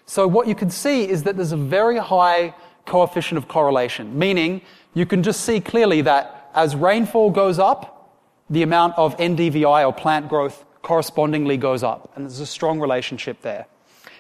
So 0.06 0.30
what 0.30 0.48
you 0.48 0.56
can 0.56 0.70
see 0.70 1.10
is 1.10 1.24
that 1.24 1.36
there's 1.36 1.52
a 1.52 1.58
very 1.58 1.98
high 1.98 2.56
coefficient 2.86 3.38
of 3.38 3.50
correlation, 3.50 4.18
meaning 4.18 4.62
you 4.94 5.06
can 5.06 5.24
just 5.24 5.42
see 5.42 5.60
clearly 5.60 6.00
that 6.04 6.52
as 6.56 6.74
rainfall 6.74 7.32
goes 7.32 7.60
up, 7.60 8.18
the 8.50 8.64
amount 8.64 8.98
of 8.98 9.18
NDVI 9.18 9.86
or 9.86 9.92
plant 9.92 10.30
growth 10.30 10.64
correspondingly 10.82 11.58
goes 11.58 11.84
up. 11.84 12.14
And 12.16 12.24
there's 12.24 12.40
a 12.40 12.46
strong 12.46 12.80
relationship 12.80 13.42
there. 13.42 13.66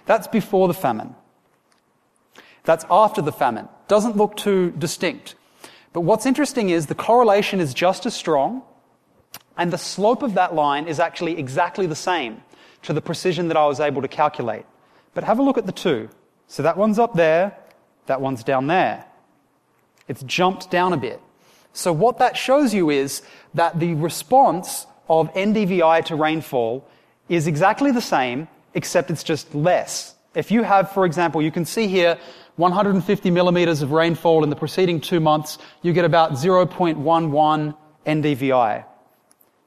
That's 0.05 0.27
before 0.27 0.67
the 0.67 0.73
famine. 0.73 1.15
That's 2.65 2.83
after 2.91 3.21
the 3.21 3.31
famine. 3.31 3.69
Doesn't 3.87 4.17
look 4.17 4.35
too 4.35 4.71
distinct. 4.71 5.35
But 5.93 6.01
what's 6.01 6.25
interesting 6.25 6.71
is 6.71 6.87
the 6.87 6.93
correlation 6.93 7.61
is 7.61 7.73
just 7.73 8.05
as 8.05 8.13
strong, 8.13 8.63
And 9.57 9.71
the 9.71 9.77
slope 9.77 10.23
of 10.23 10.33
that 10.33 10.53
line 10.53 10.87
is 10.87 10.99
actually 10.99 11.37
exactly 11.37 11.87
the 11.87 11.95
same 11.95 12.41
to 12.83 12.93
the 12.93 13.01
precision 13.01 13.47
that 13.47 13.57
I 13.57 13.65
was 13.65 13.79
able 13.79 14.01
to 14.01 14.07
calculate. 14.07 14.65
But 15.13 15.23
have 15.23 15.39
a 15.39 15.43
look 15.43 15.57
at 15.57 15.65
the 15.65 15.71
two. 15.71 16.09
So 16.47 16.63
that 16.63 16.77
one's 16.77 16.99
up 16.99 17.15
there, 17.15 17.57
that 18.05 18.21
one's 18.21 18.43
down 18.43 18.67
there. 18.67 19.05
It's 20.07 20.23
jumped 20.23 20.69
down 20.69 20.93
a 20.93 20.97
bit. 20.97 21.19
So 21.73 21.91
what 21.91 22.19
that 22.19 22.37
shows 22.37 22.73
you 22.73 22.89
is 22.89 23.21
that 23.53 23.79
the 23.79 23.93
response 23.95 24.85
of 25.09 25.33
NDVI 25.33 26.05
to 26.05 26.15
rainfall 26.15 26.87
is 27.27 27.47
exactly 27.47 27.91
the 27.91 28.01
same, 28.01 28.47
except 28.73 29.09
it's 29.09 29.23
just 29.23 29.53
less. 29.55 30.15
If 30.35 30.51
you 30.51 30.63
have, 30.63 30.91
for 30.91 31.05
example, 31.05 31.41
you 31.41 31.51
can 31.51 31.65
see 31.65 31.87
here 31.87 32.17
150 32.57 33.31
millimeters 33.31 33.81
of 33.81 33.91
rainfall 33.91 34.43
in 34.43 34.49
the 34.49 34.55
preceding 34.55 35.01
two 35.01 35.19
months, 35.19 35.57
you 35.81 35.91
get 35.91 36.05
about 36.05 36.33
0.11 36.33 37.75
NDVI. 38.05 38.85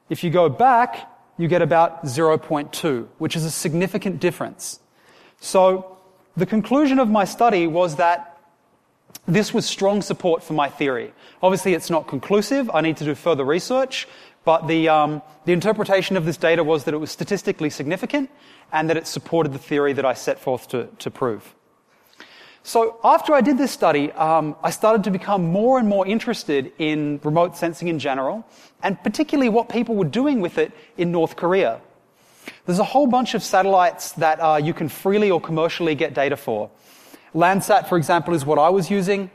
If 0.08 0.24
you 0.24 0.30
go 0.30 0.48
back, 0.48 1.10
you 1.36 1.48
get 1.48 1.62
about 1.62 2.04
0.2, 2.04 3.08
which 3.18 3.36
is 3.36 3.44
a 3.44 3.50
significant 3.50 4.20
difference. 4.20 4.80
So 5.40 5.98
the 6.36 6.46
conclusion 6.46 6.98
of 6.98 7.08
my 7.08 7.24
study 7.24 7.66
was 7.66 7.96
that 7.96 8.38
this 9.26 9.52
was 9.52 9.66
strong 9.66 10.02
support 10.02 10.42
for 10.42 10.54
my 10.54 10.68
theory. 10.68 11.12
Obviously, 11.42 11.74
it's 11.74 11.90
not 11.90 12.08
conclusive. 12.08 12.70
I 12.72 12.80
need 12.80 12.96
to 12.98 13.04
do 13.04 13.14
further 13.14 13.44
research. 13.44 14.08
But 14.44 14.66
the, 14.66 14.88
um, 14.88 15.22
the 15.44 15.52
interpretation 15.52 16.16
of 16.16 16.24
this 16.24 16.38
data 16.38 16.64
was 16.64 16.84
that 16.84 16.94
it 16.94 16.98
was 16.98 17.10
statistically 17.10 17.68
significant 17.68 18.30
and 18.72 18.88
that 18.88 18.96
it 18.96 19.06
supported 19.06 19.52
the 19.52 19.58
theory 19.58 19.92
that 19.92 20.06
I 20.06 20.14
set 20.14 20.38
forth 20.38 20.68
to, 20.68 20.88
to 21.00 21.10
prove. 21.10 21.54
So 22.62 22.98
after 23.02 23.32
I 23.34 23.40
did 23.40 23.56
this 23.56 23.70
study, 23.70 24.12
um, 24.12 24.56
I 24.62 24.70
started 24.70 25.04
to 25.04 25.10
become 25.10 25.46
more 25.46 25.78
and 25.78 25.88
more 25.88 26.06
interested 26.06 26.72
in 26.78 27.20
remote 27.24 27.56
sensing 27.56 27.88
in 27.88 27.98
general, 27.98 28.44
and 28.82 29.02
particularly 29.02 29.48
what 29.48 29.68
people 29.68 29.94
were 29.94 30.04
doing 30.04 30.40
with 30.40 30.58
it 30.58 30.72
in 30.96 31.10
North 31.10 31.36
Korea. 31.36 31.80
There's 32.66 32.78
a 32.78 32.84
whole 32.84 33.06
bunch 33.06 33.34
of 33.34 33.42
satellites 33.42 34.12
that 34.12 34.40
uh, 34.40 34.56
you 34.56 34.74
can 34.74 34.88
freely 34.88 35.30
or 35.30 35.40
commercially 35.40 35.94
get 35.94 36.14
data 36.14 36.36
for. 36.36 36.70
Landsat, 37.34 37.88
for 37.88 37.96
example, 37.96 38.34
is 38.34 38.44
what 38.44 38.58
I 38.58 38.68
was 38.68 38.90
using. 38.90 39.30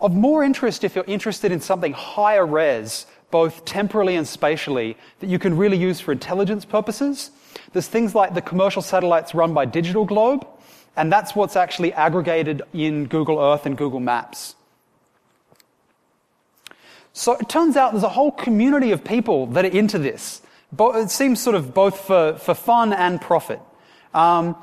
Of 0.00 0.12
more 0.12 0.42
interest 0.42 0.84
if 0.84 0.94
you're 0.94 1.04
interested 1.04 1.52
in 1.52 1.60
something 1.60 1.92
higher 1.92 2.46
res, 2.46 3.06
both 3.30 3.64
temporally 3.64 4.16
and 4.16 4.26
spatially, 4.26 4.96
that 5.20 5.28
you 5.28 5.38
can 5.38 5.56
really 5.56 5.76
use 5.76 6.00
for 6.00 6.12
intelligence 6.12 6.64
purposes. 6.64 7.30
There's 7.72 7.88
things 7.88 8.14
like 8.14 8.34
the 8.34 8.42
commercial 8.42 8.82
satellites 8.82 9.34
run 9.34 9.54
by 9.54 9.64
Digital 9.64 10.04
Globe, 10.04 10.46
and 10.96 11.12
that's 11.12 11.34
what's 11.34 11.56
actually 11.56 11.92
aggregated 11.92 12.62
in 12.72 13.06
Google 13.06 13.38
Earth 13.40 13.66
and 13.66 13.76
Google 13.76 14.00
Maps. 14.00 14.54
So 17.12 17.32
it 17.34 17.48
turns 17.48 17.76
out 17.76 17.92
there's 17.92 18.02
a 18.02 18.08
whole 18.08 18.32
community 18.32 18.90
of 18.90 19.04
people 19.04 19.46
that 19.48 19.64
are 19.64 19.68
into 19.68 19.98
this. 19.98 20.42
It 20.78 21.10
seems 21.10 21.40
sort 21.40 21.54
of 21.54 21.72
both 21.72 22.00
for, 22.00 22.36
for 22.36 22.54
fun 22.54 22.92
and 22.92 23.20
profit. 23.20 23.60
Um, 24.12 24.56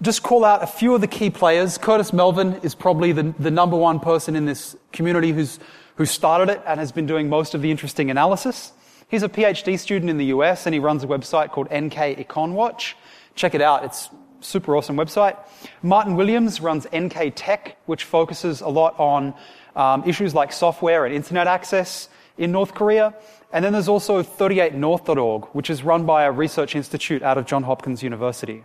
just 0.00 0.22
call 0.22 0.44
out 0.44 0.62
a 0.62 0.66
few 0.66 0.94
of 0.94 1.00
the 1.00 1.08
key 1.08 1.30
players. 1.30 1.76
Curtis 1.76 2.12
Melvin 2.12 2.54
is 2.62 2.76
probably 2.76 3.10
the, 3.10 3.34
the 3.40 3.50
number 3.50 3.76
one 3.76 3.98
person 3.98 4.36
in 4.36 4.46
this 4.46 4.76
community 4.92 5.32
who's, 5.32 5.58
who 5.96 6.06
started 6.06 6.48
it 6.50 6.62
and 6.66 6.78
has 6.78 6.92
been 6.92 7.06
doing 7.06 7.28
most 7.28 7.54
of 7.54 7.62
the 7.62 7.70
interesting 7.72 8.10
analysis. 8.10 8.72
He's 9.08 9.24
a 9.24 9.28
PhD 9.28 9.76
student 9.76 10.08
in 10.08 10.18
the 10.18 10.26
US 10.26 10.66
and 10.66 10.74
he 10.74 10.78
runs 10.78 11.02
a 11.02 11.08
website 11.08 11.50
called 11.50 11.66
NK 11.66 12.18
Econ 12.18 12.52
Watch. 12.52 12.96
Check 13.34 13.56
it 13.56 13.60
out. 13.60 13.84
It's 13.84 14.08
super 14.40 14.76
awesome 14.76 14.96
website. 14.96 15.36
Martin 15.82 16.16
Williams 16.16 16.60
runs 16.60 16.86
NK 16.94 17.32
Tech, 17.34 17.78
which 17.86 18.04
focuses 18.04 18.60
a 18.60 18.68
lot 18.68 18.98
on 18.98 19.34
um, 19.76 20.02
issues 20.04 20.34
like 20.34 20.52
software 20.52 21.04
and 21.04 21.14
internet 21.14 21.46
access 21.46 22.08
in 22.36 22.52
North 22.52 22.74
Korea. 22.74 23.14
And 23.52 23.64
then 23.64 23.72
there's 23.72 23.88
also 23.88 24.22
38north.org, 24.22 25.44
which 25.52 25.70
is 25.70 25.82
run 25.82 26.04
by 26.04 26.24
a 26.24 26.32
research 26.32 26.76
institute 26.76 27.22
out 27.22 27.38
of 27.38 27.46
Johns 27.46 27.64
Hopkins 27.66 28.02
University. 28.02 28.64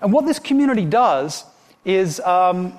And 0.00 0.12
what 0.12 0.24
this 0.24 0.38
community 0.38 0.86
does 0.86 1.44
is 1.84 2.20
um, 2.20 2.72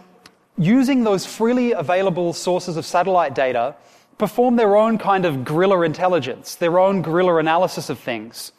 using 0.58 1.04
those 1.04 1.26
freely 1.26 1.72
available 1.72 2.34
sources 2.34 2.78
of 2.78 2.86
satellite 2.86 3.36
data, 3.36 3.76
perform 4.18 4.56
their 4.56 4.76
own 4.76 4.98
kind 4.98 5.26
of 5.26 5.44
guerrilla 5.46 5.82
intelligence, 5.82 6.56
their 6.56 6.80
own 6.80 7.02
guerrilla 7.02 7.38
analysis 7.38 7.90
of 7.90 8.00
things. 8.00 8.52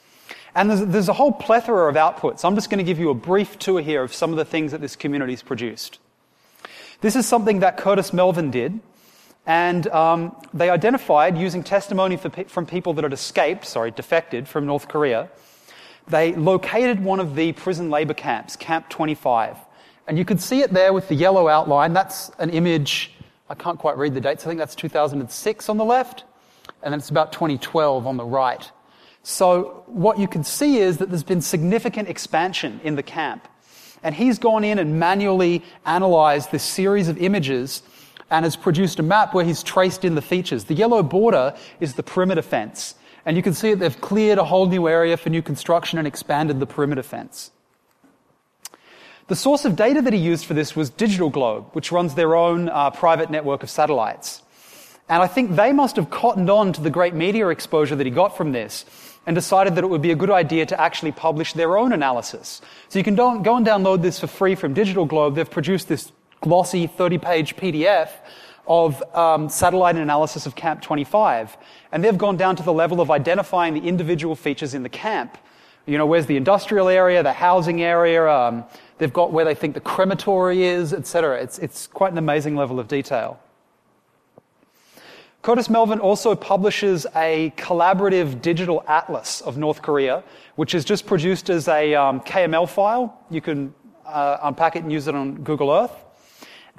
And 0.54 0.68
there's, 0.68 0.80
there's 0.80 1.09
a 1.09 1.14
whole 1.14 1.32
plethora 1.32 1.88
of 1.88 1.97
outputs. 1.97 2.44
I'm 2.44 2.54
just 2.54 2.68
going 2.68 2.78
to 2.78 2.85
give 2.85 2.99
you 2.99 3.11
a 3.11 3.14
brief 3.14 3.59
tour 3.59 3.80
here 3.80 4.02
of 4.02 4.12
some 4.12 4.30
of 4.30 4.37
the 4.37 4.44
things 4.44 4.73
that 4.73 4.80
this 4.80 4.97
community's 4.97 5.42
produced. 5.42 5.99
This 7.00 7.16
is 7.16 7.26
something 7.26 7.61
that 7.61 7.78
Curtis 7.78 8.12
Melvin 8.12 8.50
did, 8.50 8.78
and 9.47 9.87
um, 9.88 10.37
they 10.54 10.71
identified 10.71 11.37
using 11.37 11.64
testimony 11.64 12.16
from 12.16 12.66
people 12.66 12.92
that 12.94 13.02
had 13.02 13.12
escaped, 13.12 13.64
sorry, 13.64 13.90
defected 13.90 14.47
from 14.47 14.66
North 14.66 14.88
Korea. 14.88 15.28
They 16.06 16.35
located 16.35 17.02
one 17.02 17.18
of 17.18 17.35
the 17.35 17.52
prison 17.52 17.90
labor 17.90 18.14
camps, 18.14 18.54
Camp 18.56 18.88
25. 18.88 19.56
And 20.06 20.18
you 20.18 20.25
can 20.25 20.38
see 20.38 20.61
it 20.61 20.73
there 20.73 20.92
with 20.92 21.09
the 21.09 21.14
yellow 21.14 21.49
outline. 21.49 21.92
That's 21.92 22.30
an 22.38 22.50
image, 22.50 23.12
I 23.49 23.54
can't 23.54 23.78
quite 23.78 23.97
read 23.97 24.14
the 24.14 24.21
dates. 24.21 24.44
I 24.44 24.49
think 24.49 24.59
that's 24.59 24.75
2006 24.75 25.68
on 25.68 25.76
the 25.76 25.85
left, 25.85 26.25
and 26.82 26.92
then 26.92 26.99
it's 26.99 27.11
about 27.11 27.32
2012 27.32 28.06
on 28.06 28.16
the 28.16 28.25
right. 28.25 28.71
So 29.22 29.84
what 29.86 30.18
you 30.18 30.26
can 30.26 30.44
see 30.44 30.78
is 30.78 30.98
that 30.98 31.08
there's 31.08 31.22
been 31.22 31.40
significant 31.40 32.08
expansion 32.08 32.80
in 32.82 32.96
the 32.96 33.02
camp. 33.02 33.46
And 34.02 34.14
he's 34.14 34.38
gone 34.38 34.64
in 34.64 34.78
and 34.78 34.98
manually 34.98 35.62
analyzed 35.86 36.50
this 36.50 36.64
series 36.64 37.08
of 37.08 37.18
images 37.18 37.82
and 38.30 38.44
has 38.44 38.56
produced 38.56 38.98
a 38.98 39.02
map 39.02 39.32
where 39.34 39.44
he's 39.44 39.62
traced 39.62 40.04
in 40.04 40.16
the 40.16 40.22
features. 40.22 40.64
The 40.64 40.74
yellow 40.74 41.02
border 41.02 41.54
is 41.78 41.94
the 41.94 42.02
perimeter 42.02 42.42
fence. 42.42 42.96
And 43.24 43.36
you 43.36 43.42
can 43.42 43.54
see 43.54 43.70
that 43.70 43.78
they've 43.78 44.00
cleared 44.00 44.38
a 44.38 44.44
whole 44.44 44.66
new 44.66 44.88
area 44.88 45.16
for 45.16 45.30
new 45.30 45.42
construction 45.42 45.98
and 45.98 46.08
expanded 46.08 46.58
the 46.58 46.66
perimeter 46.66 47.04
fence. 47.04 47.52
The 49.28 49.36
source 49.36 49.64
of 49.64 49.76
data 49.76 50.02
that 50.02 50.12
he 50.12 50.18
used 50.18 50.46
for 50.46 50.54
this 50.54 50.74
was 50.74 50.90
Digital 50.90 51.30
Globe, 51.30 51.66
which 51.74 51.92
runs 51.92 52.14
their 52.14 52.34
own 52.34 52.68
uh, 52.68 52.90
private 52.90 53.30
network 53.30 53.62
of 53.62 53.70
satellites. 53.70 54.42
And 55.08 55.22
I 55.22 55.26
think 55.28 55.54
they 55.54 55.72
must 55.72 55.96
have 55.96 56.10
cottoned 56.10 56.50
on 56.50 56.72
to 56.72 56.80
the 56.80 56.90
great 56.90 57.14
media 57.14 57.48
exposure 57.48 57.94
that 57.94 58.06
he 58.06 58.10
got 58.10 58.36
from 58.36 58.52
this 58.52 58.84
and 59.26 59.36
decided 59.36 59.74
that 59.76 59.84
it 59.84 59.86
would 59.86 60.02
be 60.02 60.10
a 60.10 60.16
good 60.16 60.30
idea 60.30 60.66
to 60.66 60.80
actually 60.80 61.12
publish 61.12 61.52
their 61.52 61.76
own 61.76 61.92
analysis. 61.92 62.60
So 62.88 62.98
you 62.98 63.04
can 63.04 63.14
go 63.14 63.34
and 63.34 63.66
download 63.66 64.02
this 64.02 64.18
for 64.18 64.26
free 64.26 64.54
from 64.54 64.74
Digital 64.74 65.04
Globe. 65.04 65.36
They've 65.36 65.50
produced 65.50 65.88
this 65.88 66.10
glossy 66.40 66.86
30 66.86 67.18
page 67.18 67.56
PDF 67.56 68.10
of 68.66 69.02
um, 69.14 69.48
satellite 69.48 69.96
analysis 69.96 70.46
of 70.46 70.54
Camp 70.54 70.82
25. 70.82 71.56
And 71.90 72.02
they've 72.04 72.18
gone 72.18 72.36
down 72.36 72.56
to 72.56 72.62
the 72.62 72.72
level 72.72 73.00
of 73.00 73.10
identifying 73.10 73.74
the 73.74 73.80
individual 73.80 74.36
features 74.36 74.74
in 74.74 74.82
the 74.82 74.88
camp. 74.88 75.38
You 75.86 75.98
know, 75.98 76.06
where's 76.06 76.26
the 76.26 76.36
industrial 76.36 76.88
area, 76.88 77.22
the 77.22 77.32
housing 77.32 77.82
area, 77.82 78.28
um, 78.28 78.64
they've 78.98 79.12
got 79.12 79.32
where 79.32 79.44
they 79.44 79.54
think 79.54 79.74
the 79.74 79.80
crematory 79.80 80.62
is, 80.64 80.92
etc. 80.92 81.42
It's, 81.42 81.58
it's 81.58 81.88
quite 81.88 82.12
an 82.12 82.18
amazing 82.18 82.54
level 82.54 82.78
of 82.78 82.86
detail. 82.86 83.40
Curtis 85.42 85.68
Melvin 85.68 85.99
also 85.99 86.37
publishes 86.37 87.04
a 87.16 87.52
collaborative 87.56 88.40
digital 88.40 88.84
atlas 88.87 89.40
of 89.40 89.58
North 89.58 89.82
Korea, 89.82 90.22
which 90.54 90.72
is 90.72 90.84
just 90.84 91.04
produced 91.04 91.50
as 91.50 91.66
a 91.66 91.96
um, 91.96 92.20
KML 92.20 92.68
file. 92.68 93.18
You 93.28 93.40
can 93.40 93.75
uh, 94.06 94.37
unpack 94.44 94.76
it 94.76 94.84
and 94.84 94.92
use 94.92 95.08
it 95.08 95.16
on 95.16 95.42
Google 95.42 95.72
Earth. 95.72 95.90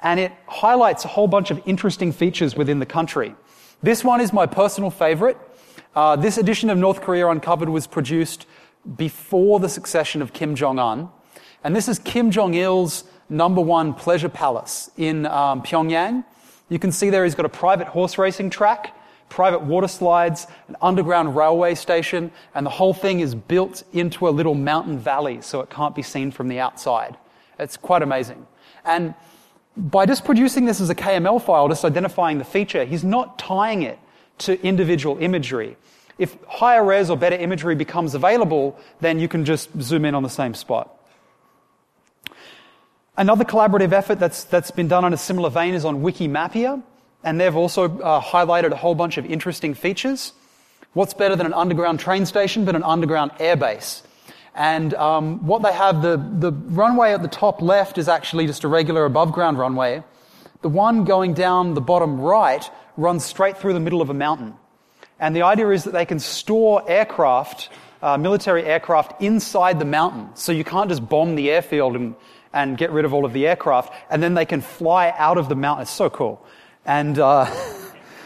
And 0.00 0.18
it 0.18 0.32
highlights 0.46 1.04
a 1.04 1.08
whole 1.08 1.28
bunch 1.28 1.50
of 1.50 1.60
interesting 1.66 2.10
features 2.10 2.56
within 2.56 2.78
the 2.78 2.86
country. 2.86 3.34
This 3.82 4.02
one 4.02 4.22
is 4.22 4.32
my 4.32 4.46
personal 4.46 4.88
favorite. 4.90 5.36
Uh, 5.94 6.16
this 6.16 6.38
edition 6.38 6.70
of 6.70 6.78
North 6.78 7.02
Korea 7.02 7.28
Uncovered 7.28 7.68
was 7.68 7.86
produced 7.86 8.46
before 8.96 9.60
the 9.60 9.68
succession 9.68 10.22
of 10.22 10.32
Kim 10.32 10.54
Jong 10.54 10.78
un. 10.78 11.10
And 11.62 11.76
this 11.76 11.86
is 11.86 11.98
Kim 11.98 12.30
Jong 12.30 12.54
il's 12.54 13.04
number 13.28 13.60
one 13.60 13.92
pleasure 13.92 14.30
palace 14.30 14.90
in 14.96 15.26
um, 15.26 15.62
Pyongyang. 15.62 16.24
You 16.68 16.78
can 16.78 16.92
see 16.92 17.10
there 17.10 17.24
he's 17.24 17.34
got 17.34 17.46
a 17.46 17.50
private 17.50 17.88
horse 17.88 18.16
racing 18.18 18.50
track, 18.50 18.96
private 19.28 19.62
water 19.62 19.88
slides, 19.88 20.46
an 20.68 20.76
underground 20.80 21.36
railway 21.36 21.74
station, 21.74 22.30
and 22.54 22.64
the 22.64 22.70
whole 22.70 22.94
thing 22.94 23.20
is 23.20 23.34
built 23.34 23.82
into 23.92 24.28
a 24.28 24.30
little 24.30 24.54
mountain 24.54 24.98
valley 24.98 25.40
so 25.42 25.60
it 25.60 25.70
can't 25.70 25.94
be 25.94 26.02
seen 26.02 26.30
from 26.30 26.48
the 26.48 26.58
outside. 26.58 27.16
It's 27.58 27.76
quite 27.76 28.02
amazing. 28.02 28.46
And 28.84 29.14
by 29.76 30.06
just 30.06 30.24
producing 30.24 30.64
this 30.64 30.80
as 30.80 30.90
a 30.90 30.94
KML 30.94 31.42
file, 31.42 31.68
just 31.68 31.84
identifying 31.84 32.38
the 32.38 32.44
feature, 32.44 32.84
he's 32.84 33.04
not 33.04 33.38
tying 33.38 33.82
it 33.82 33.98
to 34.38 34.60
individual 34.64 35.18
imagery. 35.18 35.76
If 36.18 36.36
higher 36.46 36.84
res 36.84 37.10
or 37.10 37.16
better 37.16 37.36
imagery 37.36 37.74
becomes 37.74 38.14
available, 38.14 38.78
then 39.00 39.18
you 39.18 39.28
can 39.28 39.44
just 39.44 39.70
zoom 39.80 40.04
in 40.04 40.14
on 40.14 40.22
the 40.22 40.28
same 40.28 40.54
spot. 40.54 40.93
Another 43.16 43.44
collaborative 43.44 43.92
effort 43.92 44.18
that's, 44.18 44.42
that's 44.42 44.72
been 44.72 44.88
done 44.88 45.04
on 45.04 45.12
a 45.12 45.16
similar 45.16 45.48
vein 45.48 45.74
is 45.74 45.84
on 45.84 46.02
Wikimapia, 46.02 46.82
and 47.22 47.40
they've 47.40 47.54
also 47.54 47.84
uh, 48.00 48.20
highlighted 48.20 48.72
a 48.72 48.76
whole 48.76 48.96
bunch 48.96 49.18
of 49.18 49.26
interesting 49.26 49.72
features. 49.74 50.32
What's 50.94 51.14
better 51.14 51.36
than 51.36 51.46
an 51.46 51.54
underground 51.54 52.00
train 52.00 52.26
station 52.26 52.64
but 52.64 52.74
an 52.74 52.82
underground 52.82 53.30
airbase? 53.38 54.02
And 54.56 54.94
um, 54.94 55.46
what 55.46 55.62
they 55.62 55.72
have, 55.72 56.02
the, 56.02 56.16
the 56.16 56.50
runway 56.50 57.12
at 57.12 57.22
the 57.22 57.28
top 57.28 57.62
left 57.62 57.98
is 57.98 58.08
actually 58.08 58.48
just 58.48 58.64
a 58.64 58.68
regular 58.68 59.04
above 59.04 59.30
ground 59.30 59.58
runway. 59.58 60.02
The 60.62 60.68
one 60.68 61.04
going 61.04 61.34
down 61.34 61.74
the 61.74 61.80
bottom 61.80 62.20
right 62.20 62.68
runs 62.96 63.24
straight 63.24 63.58
through 63.58 63.74
the 63.74 63.80
middle 63.80 64.02
of 64.02 64.10
a 64.10 64.14
mountain. 64.14 64.54
And 65.20 65.36
the 65.36 65.42
idea 65.42 65.70
is 65.70 65.84
that 65.84 65.92
they 65.92 66.04
can 66.04 66.18
store 66.18 66.82
aircraft, 66.88 67.68
uh, 68.02 68.18
military 68.18 68.64
aircraft, 68.64 69.22
inside 69.22 69.78
the 69.78 69.84
mountain. 69.84 70.34
So 70.34 70.50
you 70.50 70.64
can't 70.64 70.88
just 70.88 71.08
bomb 71.08 71.36
the 71.36 71.50
airfield 71.50 71.94
and, 71.94 72.16
and 72.54 72.78
get 72.78 72.90
rid 72.92 73.04
of 73.04 73.12
all 73.12 73.26
of 73.26 73.34
the 73.34 73.46
aircraft. 73.46 73.92
And 74.08 74.22
then 74.22 74.34
they 74.34 74.46
can 74.46 74.62
fly 74.62 75.12
out 75.18 75.36
of 75.36 75.50
the 75.50 75.56
mountain. 75.56 75.82
It's 75.82 75.90
so 75.90 76.08
cool. 76.08 76.46
And, 76.86 77.18
uh, 77.18 77.52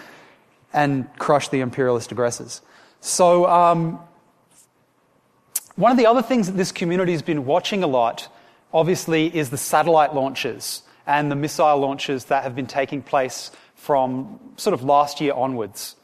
and 0.72 1.08
crush 1.18 1.48
the 1.48 1.60
imperialist 1.60 2.12
aggressors. 2.12 2.60
So, 3.00 3.46
um, 3.46 3.98
one 5.76 5.92
of 5.92 5.96
the 5.96 6.06
other 6.06 6.22
things 6.22 6.48
that 6.48 6.56
this 6.56 6.72
community 6.72 7.12
has 7.12 7.22
been 7.22 7.46
watching 7.46 7.84
a 7.84 7.86
lot, 7.86 8.28
obviously, 8.72 9.34
is 9.34 9.50
the 9.50 9.56
satellite 9.56 10.12
launches 10.12 10.82
and 11.06 11.30
the 11.30 11.36
missile 11.36 11.78
launches 11.78 12.26
that 12.26 12.42
have 12.42 12.56
been 12.56 12.66
taking 12.66 13.00
place 13.00 13.52
from 13.76 14.40
sort 14.56 14.74
of 14.74 14.82
last 14.82 15.20
year 15.20 15.32
onwards. 15.32 15.94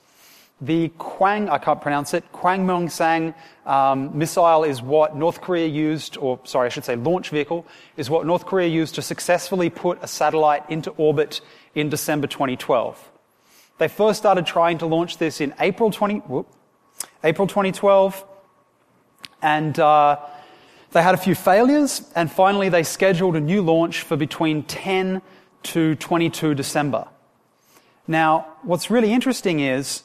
The 0.60 0.88
Kwang, 0.98 1.48
I 1.48 1.58
can't 1.58 1.80
pronounce 1.80 2.14
it, 2.14 2.24
Kwangmyongsang 2.32 3.34
um, 3.66 4.16
missile 4.16 4.64
is 4.64 4.80
what 4.80 5.16
North 5.16 5.40
Korea 5.40 5.66
used, 5.66 6.16
or 6.16 6.38
sorry, 6.44 6.66
I 6.66 6.68
should 6.68 6.84
say 6.84 6.94
launch 6.94 7.30
vehicle, 7.30 7.66
is 7.96 8.08
what 8.08 8.24
North 8.24 8.46
Korea 8.46 8.68
used 8.68 8.94
to 8.94 9.02
successfully 9.02 9.68
put 9.68 9.98
a 10.02 10.06
satellite 10.06 10.62
into 10.70 10.90
orbit 10.92 11.40
in 11.74 11.88
December 11.88 12.28
2012. 12.28 13.10
They 13.78 13.88
first 13.88 14.20
started 14.20 14.46
trying 14.46 14.78
to 14.78 14.86
launch 14.86 15.18
this 15.18 15.40
in 15.40 15.52
April 15.58 15.90
20, 15.90 16.18
whoop, 16.20 16.46
April 17.24 17.48
2012, 17.48 18.24
and 19.42 19.78
uh, 19.80 20.18
they 20.92 21.02
had 21.02 21.14
a 21.14 21.18
few 21.18 21.34
failures, 21.34 22.08
and 22.14 22.30
finally 22.30 22.68
they 22.68 22.84
scheduled 22.84 23.34
a 23.34 23.40
new 23.40 23.60
launch 23.60 24.02
for 24.02 24.16
between 24.16 24.62
10 24.62 25.20
to 25.64 25.96
22 25.96 26.54
December. 26.54 27.08
Now, 28.06 28.46
what's 28.62 28.90
really 28.90 29.12
interesting 29.12 29.58
is 29.58 30.04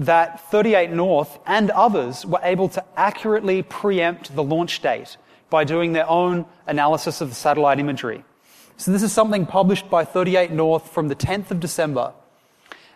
that 0.00 0.50
38 0.50 0.90
North 0.90 1.38
and 1.46 1.70
others 1.70 2.24
were 2.24 2.40
able 2.42 2.68
to 2.70 2.82
accurately 2.96 3.62
preempt 3.62 4.34
the 4.34 4.42
launch 4.42 4.80
date 4.80 5.18
by 5.50 5.62
doing 5.64 5.92
their 5.92 6.08
own 6.08 6.46
analysis 6.66 7.20
of 7.20 7.28
the 7.28 7.34
satellite 7.34 7.78
imagery. 7.78 8.24
So 8.78 8.92
this 8.92 9.02
is 9.02 9.12
something 9.12 9.44
published 9.44 9.90
by 9.90 10.06
38 10.06 10.52
North 10.52 10.90
from 10.90 11.08
the 11.08 11.14
10th 11.14 11.50
of 11.50 11.60
December. 11.60 12.14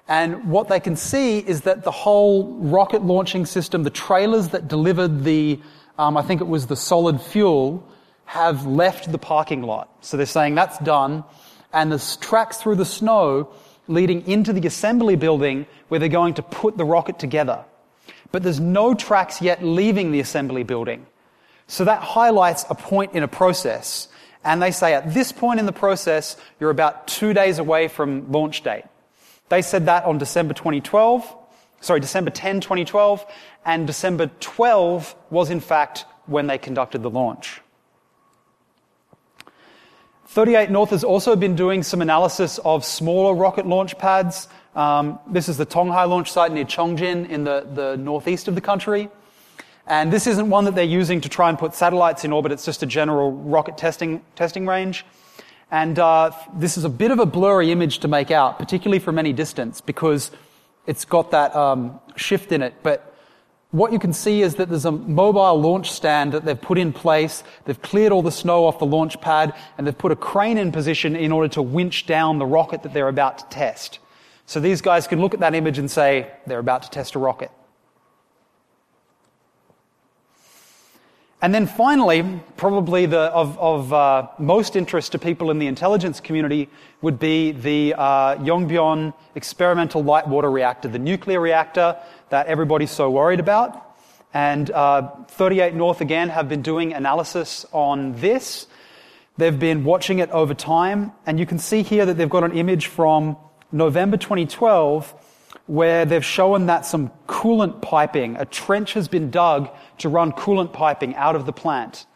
And 0.08 0.50
what 0.50 0.68
they 0.68 0.80
can 0.80 0.96
see 0.96 1.40
is 1.40 1.62
that 1.62 1.84
the 1.84 1.90
whole 1.90 2.54
rocket 2.54 3.02
launching 3.02 3.44
system, 3.44 3.82
the 3.82 3.90
trailers 3.90 4.48
that 4.48 4.66
delivered 4.66 5.24
the, 5.24 5.60
um, 5.98 6.16
I 6.16 6.22
think 6.22 6.40
it 6.40 6.48
was 6.48 6.68
the 6.68 6.76
solid 6.76 7.20
fuel, 7.20 7.86
have 8.24 8.64
left 8.64 9.12
the 9.12 9.18
parking 9.18 9.62
lot. 9.62 9.90
So 10.00 10.16
they're 10.16 10.24
saying 10.24 10.54
that's 10.54 10.78
done. 10.78 11.24
And 11.70 11.92
the 11.92 12.16
tracks 12.20 12.58
through 12.58 12.76
the 12.76 12.86
snow 12.86 13.50
leading 13.88 14.26
into 14.26 14.52
the 14.52 14.66
assembly 14.66 15.16
building 15.16 15.66
where 15.88 16.00
they're 16.00 16.08
going 16.08 16.34
to 16.34 16.42
put 16.42 16.76
the 16.76 16.84
rocket 16.84 17.18
together. 17.18 17.64
But 18.32 18.42
there's 18.42 18.60
no 18.60 18.94
tracks 18.94 19.40
yet 19.40 19.64
leaving 19.64 20.12
the 20.12 20.20
assembly 20.20 20.62
building. 20.62 21.06
So 21.66 21.84
that 21.84 22.02
highlights 22.02 22.64
a 22.68 22.74
point 22.74 23.12
in 23.14 23.22
a 23.22 23.28
process. 23.28 24.08
And 24.44 24.60
they 24.60 24.70
say 24.70 24.94
at 24.94 25.14
this 25.14 25.32
point 25.32 25.60
in 25.60 25.66
the 25.66 25.72
process, 25.72 26.36
you're 26.60 26.70
about 26.70 27.08
two 27.08 27.32
days 27.32 27.58
away 27.58 27.88
from 27.88 28.30
launch 28.30 28.62
date. 28.62 28.84
They 29.48 29.62
said 29.62 29.86
that 29.86 30.04
on 30.04 30.18
December 30.18 30.54
2012, 30.54 31.36
sorry, 31.80 32.00
December 32.00 32.30
10, 32.30 32.60
2012, 32.60 33.24
and 33.64 33.86
December 33.86 34.30
12 34.40 35.14
was 35.30 35.50
in 35.50 35.60
fact 35.60 36.04
when 36.26 36.46
they 36.46 36.58
conducted 36.58 37.02
the 37.02 37.10
launch. 37.10 37.60
38 40.26 40.70
North 40.70 40.90
has 40.90 41.04
also 41.04 41.36
been 41.36 41.54
doing 41.54 41.82
some 41.82 42.00
analysis 42.00 42.58
of 42.64 42.84
smaller 42.84 43.34
rocket 43.34 43.66
launch 43.66 43.98
pads. 43.98 44.48
Um, 44.74 45.18
this 45.26 45.48
is 45.48 45.58
the 45.58 45.66
Tonghae 45.66 46.08
launch 46.08 46.32
site 46.32 46.50
near 46.50 46.64
Chongjin 46.64 47.28
in 47.28 47.44
the, 47.44 47.66
the 47.72 47.96
northeast 47.96 48.48
of 48.48 48.54
the 48.54 48.60
country. 48.60 49.10
And 49.86 50.10
this 50.10 50.26
isn't 50.26 50.48
one 50.48 50.64
that 50.64 50.74
they're 50.74 50.84
using 50.84 51.20
to 51.20 51.28
try 51.28 51.50
and 51.50 51.58
put 51.58 51.74
satellites 51.74 52.24
in 52.24 52.32
orbit, 52.32 52.52
it's 52.52 52.64
just 52.64 52.82
a 52.82 52.86
general 52.86 53.32
rocket 53.32 53.76
testing, 53.76 54.22
testing 54.34 54.66
range. 54.66 55.04
And 55.70 55.98
uh, 55.98 56.30
this 56.54 56.78
is 56.78 56.84
a 56.84 56.88
bit 56.88 57.10
of 57.10 57.18
a 57.18 57.26
blurry 57.26 57.70
image 57.70 57.98
to 57.98 58.08
make 58.08 58.30
out, 58.30 58.58
particularly 58.58 59.00
from 59.00 59.18
any 59.18 59.32
distance, 59.34 59.82
because 59.82 60.30
it's 60.86 61.04
got 61.04 61.32
that 61.32 61.54
um, 61.54 62.00
shift 62.16 62.50
in 62.50 62.62
it. 62.62 62.74
But 62.82 63.13
what 63.74 63.92
you 63.92 63.98
can 63.98 64.12
see 64.12 64.40
is 64.40 64.54
that 64.54 64.68
there's 64.68 64.84
a 64.84 64.92
mobile 64.92 65.60
launch 65.60 65.90
stand 65.90 66.30
that 66.30 66.44
they've 66.44 66.60
put 66.60 66.78
in 66.78 66.92
place. 66.92 67.42
They've 67.64 67.82
cleared 67.82 68.12
all 68.12 68.22
the 68.22 68.30
snow 68.30 68.66
off 68.66 68.78
the 68.78 68.86
launch 68.86 69.20
pad, 69.20 69.52
and 69.76 69.84
they've 69.84 69.98
put 69.98 70.12
a 70.12 70.16
crane 70.16 70.58
in 70.58 70.70
position 70.70 71.16
in 71.16 71.32
order 71.32 71.48
to 71.54 71.62
winch 71.62 72.06
down 72.06 72.38
the 72.38 72.46
rocket 72.46 72.84
that 72.84 72.94
they're 72.94 73.08
about 73.08 73.38
to 73.38 73.46
test. 73.46 73.98
So 74.46 74.60
these 74.60 74.80
guys 74.80 75.08
can 75.08 75.20
look 75.20 75.34
at 75.34 75.40
that 75.40 75.56
image 75.56 75.78
and 75.78 75.90
say, 75.90 76.30
they're 76.46 76.60
about 76.60 76.84
to 76.84 76.90
test 76.90 77.16
a 77.16 77.18
rocket. 77.18 77.50
And 81.44 81.54
then 81.54 81.66
finally, 81.66 82.24
probably 82.56 83.04
the, 83.04 83.18
of, 83.18 83.58
of 83.58 83.92
uh, 83.92 84.28
most 84.38 84.76
interest 84.76 85.12
to 85.12 85.18
people 85.18 85.50
in 85.50 85.58
the 85.58 85.66
intelligence 85.66 86.18
community 86.18 86.70
would 87.02 87.18
be 87.18 87.52
the 87.52 87.92
uh, 87.98 88.36
Yongbyon 88.36 89.12
experimental 89.34 90.02
light 90.02 90.26
water 90.26 90.50
reactor, 90.50 90.88
the 90.88 90.98
nuclear 90.98 91.40
reactor 91.40 91.98
that 92.30 92.46
everybody's 92.46 92.90
so 92.90 93.10
worried 93.10 93.40
about. 93.40 93.94
And 94.32 94.70
uh, 94.70 95.10
38 95.28 95.74
North 95.74 96.00
again 96.00 96.30
have 96.30 96.48
been 96.48 96.62
doing 96.62 96.94
analysis 96.94 97.66
on 97.72 98.14
this. 98.14 98.66
They've 99.36 99.58
been 99.58 99.84
watching 99.84 100.20
it 100.20 100.30
over 100.30 100.54
time, 100.54 101.12
and 101.26 101.38
you 101.38 101.44
can 101.44 101.58
see 101.58 101.82
here 101.82 102.06
that 102.06 102.14
they've 102.14 102.26
got 102.26 102.44
an 102.44 102.56
image 102.56 102.86
from 102.86 103.36
November 103.70 104.16
2012 104.16 105.14
where 105.66 106.04
they've 106.04 106.24
shown 106.24 106.66
that 106.66 106.84
some 106.84 107.10
coolant 107.26 107.80
piping, 107.80 108.36
a 108.36 108.44
trench 108.44 108.92
has 108.92 109.08
been 109.08 109.30
dug 109.30 109.70
to 109.98 110.08
run 110.08 110.32
coolant 110.32 110.72
piping 110.72 111.14
out 111.16 111.36
of 111.36 111.46
the 111.46 111.52
plant. 111.52 112.06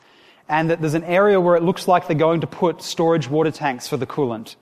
And 0.48 0.70
that 0.70 0.80
there's 0.80 0.94
an 0.94 1.04
area 1.04 1.40
where 1.40 1.56
it 1.56 1.62
looks 1.62 1.88
like 1.88 2.06
they're 2.06 2.16
going 2.16 2.40
to 2.40 2.46
put 2.46 2.82
storage 2.82 3.28
water 3.28 3.50
tanks 3.50 3.88
for 3.88 3.96
the 3.96 4.06
coolant. 4.06 4.56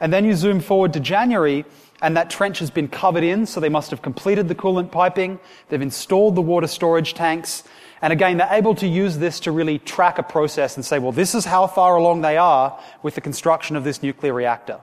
And 0.00 0.12
then 0.12 0.24
you 0.24 0.34
zoom 0.34 0.60
forward 0.60 0.92
to 0.94 1.00
January, 1.00 1.64
and 2.02 2.16
that 2.16 2.28
trench 2.28 2.58
has 2.58 2.70
been 2.70 2.88
covered 2.88 3.24
in, 3.24 3.46
so 3.46 3.60
they 3.60 3.68
must 3.68 3.90
have 3.90 4.02
completed 4.02 4.48
the 4.48 4.54
coolant 4.54 4.90
piping. 4.90 5.38
They've 5.68 5.80
installed 5.80 6.34
the 6.34 6.42
water 6.42 6.66
storage 6.66 7.14
tanks. 7.14 7.62
And 8.02 8.12
again, 8.12 8.36
they're 8.36 8.48
able 8.50 8.74
to 8.76 8.86
use 8.86 9.16
this 9.16 9.40
to 9.40 9.52
really 9.52 9.78
track 9.78 10.18
a 10.18 10.22
process 10.22 10.76
and 10.76 10.84
say, 10.84 10.98
well, 10.98 11.12
this 11.12 11.34
is 11.34 11.46
how 11.46 11.66
far 11.66 11.96
along 11.96 12.20
they 12.20 12.36
are 12.36 12.78
with 13.02 13.14
the 13.14 13.20
construction 13.20 13.76
of 13.76 13.84
this 13.84 14.02
nuclear 14.02 14.34
reactor. 14.34 14.80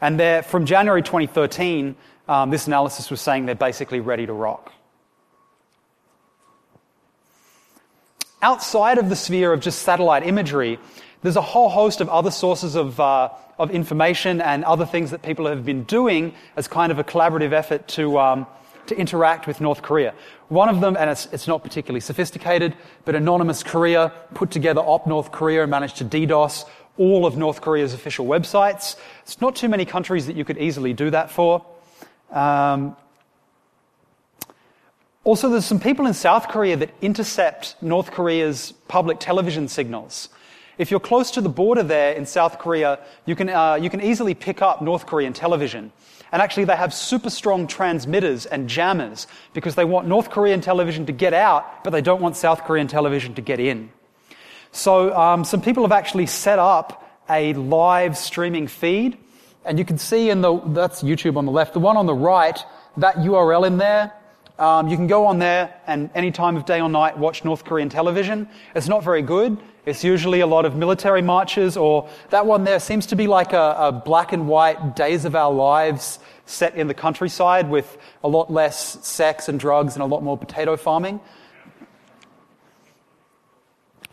And 0.00 0.20
they're, 0.20 0.42
from 0.42 0.66
January 0.66 1.02
2013, 1.02 1.96
um, 2.30 2.50
this 2.50 2.68
analysis 2.68 3.10
was 3.10 3.20
saying 3.20 3.46
they're 3.46 3.56
basically 3.56 3.98
ready 3.98 4.24
to 4.24 4.32
rock. 4.32 4.72
Outside 8.40 8.98
of 8.98 9.08
the 9.08 9.16
sphere 9.16 9.52
of 9.52 9.60
just 9.60 9.82
satellite 9.82 10.24
imagery, 10.24 10.78
there's 11.22 11.34
a 11.34 11.42
whole 11.42 11.68
host 11.68 12.00
of 12.00 12.08
other 12.08 12.30
sources 12.30 12.76
of, 12.76 13.00
uh, 13.00 13.30
of 13.58 13.72
information 13.72 14.40
and 14.40 14.64
other 14.64 14.86
things 14.86 15.10
that 15.10 15.22
people 15.22 15.46
have 15.46 15.64
been 15.64 15.82
doing 15.82 16.32
as 16.56 16.68
kind 16.68 16.92
of 16.92 17.00
a 17.00 17.04
collaborative 17.04 17.50
effort 17.50 17.88
to, 17.88 18.16
um, 18.20 18.46
to 18.86 18.96
interact 18.96 19.48
with 19.48 19.60
North 19.60 19.82
Korea. 19.82 20.14
One 20.48 20.68
of 20.68 20.80
them, 20.80 20.96
and 20.96 21.10
it's, 21.10 21.26
it's 21.32 21.48
not 21.48 21.64
particularly 21.64 22.00
sophisticated, 22.00 22.76
but 23.04 23.16
Anonymous 23.16 23.64
Korea 23.64 24.12
put 24.34 24.52
together 24.52 24.80
Op 24.80 25.08
North 25.08 25.32
Korea 25.32 25.62
and 25.62 25.70
managed 25.70 25.96
to 25.96 26.04
DDoS 26.04 26.64
all 26.96 27.26
of 27.26 27.36
North 27.36 27.60
Korea's 27.60 27.92
official 27.92 28.24
websites. 28.24 28.94
It's 29.22 29.40
not 29.40 29.56
too 29.56 29.68
many 29.68 29.84
countries 29.84 30.28
that 30.28 30.36
you 30.36 30.44
could 30.44 30.58
easily 30.58 30.92
do 30.92 31.10
that 31.10 31.32
for. 31.32 31.66
Um, 32.30 32.96
also, 35.22 35.50
there's 35.50 35.66
some 35.66 35.80
people 35.80 36.06
in 36.06 36.14
South 36.14 36.48
Korea 36.48 36.76
that 36.78 36.94
intercept 37.02 37.76
North 37.82 38.10
Korea's 38.10 38.72
public 38.88 39.20
television 39.20 39.68
signals. 39.68 40.30
If 40.78 40.90
you're 40.90 40.98
close 40.98 41.30
to 41.32 41.42
the 41.42 41.50
border 41.50 41.82
there 41.82 42.14
in 42.14 42.24
South 42.24 42.58
Korea, 42.58 43.00
you 43.26 43.36
can, 43.36 43.50
uh, 43.50 43.74
you 43.74 43.90
can 43.90 44.00
easily 44.00 44.32
pick 44.32 44.62
up 44.62 44.80
North 44.80 45.04
Korean 45.04 45.34
television. 45.34 45.92
And 46.32 46.40
actually, 46.40 46.64
they 46.64 46.76
have 46.76 46.94
super 46.94 47.28
strong 47.28 47.66
transmitters 47.66 48.46
and 48.46 48.66
jammers 48.66 49.26
because 49.52 49.74
they 49.74 49.84
want 49.84 50.08
North 50.08 50.30
Korean 50.30 50.62
television 50.62 51.04
to 51.06 51.12
get 51.12 51.34
out, 51.34 51.84
but 51.84 51.90
they 51.90 52.00
don't 52.00 52.22
want 52.22 52.36
South 52.36 52.64
Korean 52.64 52.86
television 52.86 53.34
to 53.34 53.42
get 53.42 53.60
in. 53.60 53.90
So, 54.72 55.14
um, 55.14 55.44
some 55.44 55.60
people 55.60 55.82
have 55.82 55.92
actually 55.92 56.26
set 56.26 56.58
up 56.58 57.06
a 57.28 57.52
live 57.54 58.16
streaming 58.16 58.68
feed 58.68 59.18
and 59.64 59.78
you 59.78 59.84
can 59.84 59.98
see 59.98 60.30
in 60.30 60.40
the, 60.40 60.58
that's 60.68 61.02
YouTube 61.02 61.36
on 61.36 61.46
the 61.46 61.52
left, 61.52 61.74
the 61.74 61.80
one 61.80 61.96
on 61.96 62.06
the 62.06 62.14
right, 62.14 62.58
that 62.96 63.16
URL 63.16 63.66
in 63.66 63.78
there, 63.78 64.12
um, 64.60 64.88
you 64.88 64.96
can 64.96 65.06
go 65.06 65.24
on 65.24 65.38
there 65.38 65.74
and 65.86 66.10
any 66.14 66.30
time 66.30 66.54
of 66.54 66.66
day 66.66 66.82
or 66.82 66.88
night 66.90 67.16
watch 67.16 67.46
North 67.46 67.64
Korean 67.64 67.88
television. 67.88 68.46
It's 68.74 68.88
not 68.88 69.02
very 69.02 69.22
good. 69.22 69.56
It's 69.86 70.04
usually 70.04 70.40
a 70.40 70.46
lot 70.46 70.66
of 70.66 70.76
military 70.76 71.22
marches 71.22 71.78
or 71.78 72.10
that 72.28 72.44
one 72.44 72.64
there 72.64 72.78
seems 72.78 73.06
to 73.06 73.16
be 73.16 73.26
like 73.26 73.54
a, 73.54 73.74
a 73.78 73.92
black 73.92 74.34
and 74.34 74.46
white 74.46 74.94
days 74.94 75.24
of 75.24 75.34
our 75.34 75.50
lives 75.50 76.18
set 76.44 76.74
in 76.74 76.88
the 76.88 76.94
countryside 76.94 77.70
with 77.70 77.96
a 78.22 78.28
lot 78.28 78.52
less 78.52 79.06
sex 79.06 79.48
and 79.48 79.58
drugs 79.58 79.94
and 79.94 80.02
a 80.02 80.06
lot 80.06 80.22
more 80.22 80.36
potato 80.36 80.76
farming. 80.76 81.20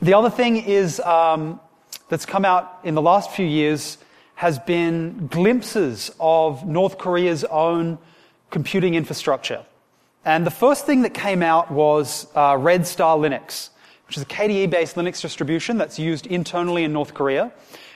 The 0.01 0.13
other 0.13 0.29
thing 0.29 0.55
is 0.55 1.01
um, 1.01 1.59
that's 2.07 2.25
come 2.25 2.45
out 2.45 2.79
in 2.85 2.95
the 2.95 3.01
last 3.01 3.31
few 3.31 3.45
years 3.45 3.97
has 4.37 4.59
been 4.59 5.25
glimpses 5.31 6.11
of 6.19 6.63
North 6.63 6.99
Korea's 6.99 7.43
own 7.45 7.97
computing 8.51 8.93
infrastructure. 8.93 9.65
And 10.25 10.45
the 10.45 10.51
first 10.51 10.85
thing 10.85 11.01
that 11.01 11.15
came 11.15 11.41
out 11.41 11.71
was 11.71 12.27
uh, 12.35 12.55
Red 12.59 12.85
Star 12.85 13.17
Linux, 13.17 13.71
which 14.05 14.15
is 14.15 14.21
a 14.21 14.27
KDE 14.27 14.69
based 14.69 14.95
Linux 14.95 15.23
distribution 15.23 15.79
that's 15.79 15.97
used 15.97 16.27
internally 16.27 16.83
in 16.83 16.93
North 16.93 17.15
Korea. 17.15 17.51